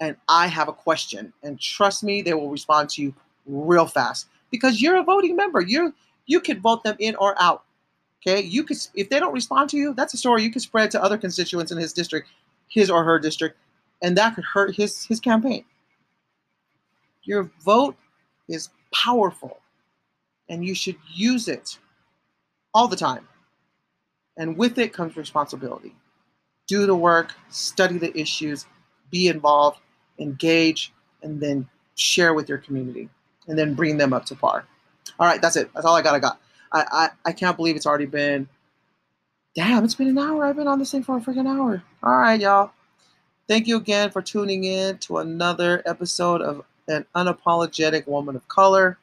[0.00, 1.32] and I have a question.
[1.42, 3.14] And trust me, they will respond to you
[3.48, 5.60] real fast because you're a voting member.
[5.60, 5.94] You
[6.26, 7.64] you could vote them in or out.
[8.22, 10.90] Okay, you could if they don't respond to you, that's a story you could spread
[10.92, 12.28] to other constituents in his district,
[12.68, 13.56] his or her district,
[14.02, 15.64] and that could hurt his his campaign.
[17.22, 17.96] Your vote
[18.48, 19.58] is powerful,
[20.48, 21.78] and you should use it
[22.74, 23.26] all the time.
[24.36, 25.94] And with it comes responsibility.
[26.68, 28.66] Do the work, study the issues,
[29.10, 29.80] be involved,
[30.18, 30.92] engage,
[31.22, 33.08] and then share with your community,
[33.48, 34.64] and then bring them up to par.
[35.18, 35.70] All right, that's it.
[35.74, 36.14] That's all I got.
[36.14, 36.40] I got.
[36.70, 38.48] I, I, I can't believe it's already been.
[39.54, 40.44] Damn, it's been an hour.
[40.44, 41.82] I've been on this thing for a freaking hour.
[42.02, 42.70] All right, y'all.
[43.48, 48.98] Thank you again for tuning in to another episode of An Unapologetic Woman of Color.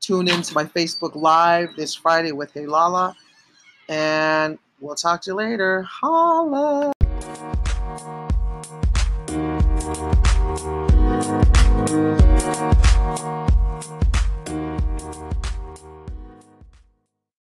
[0.00, 3.14] Tune in to my Facebook Live this Friday with Hey Lala.
[3.88, 5.82] And we'll talk to you later.
[5.82, 6.92] Holla!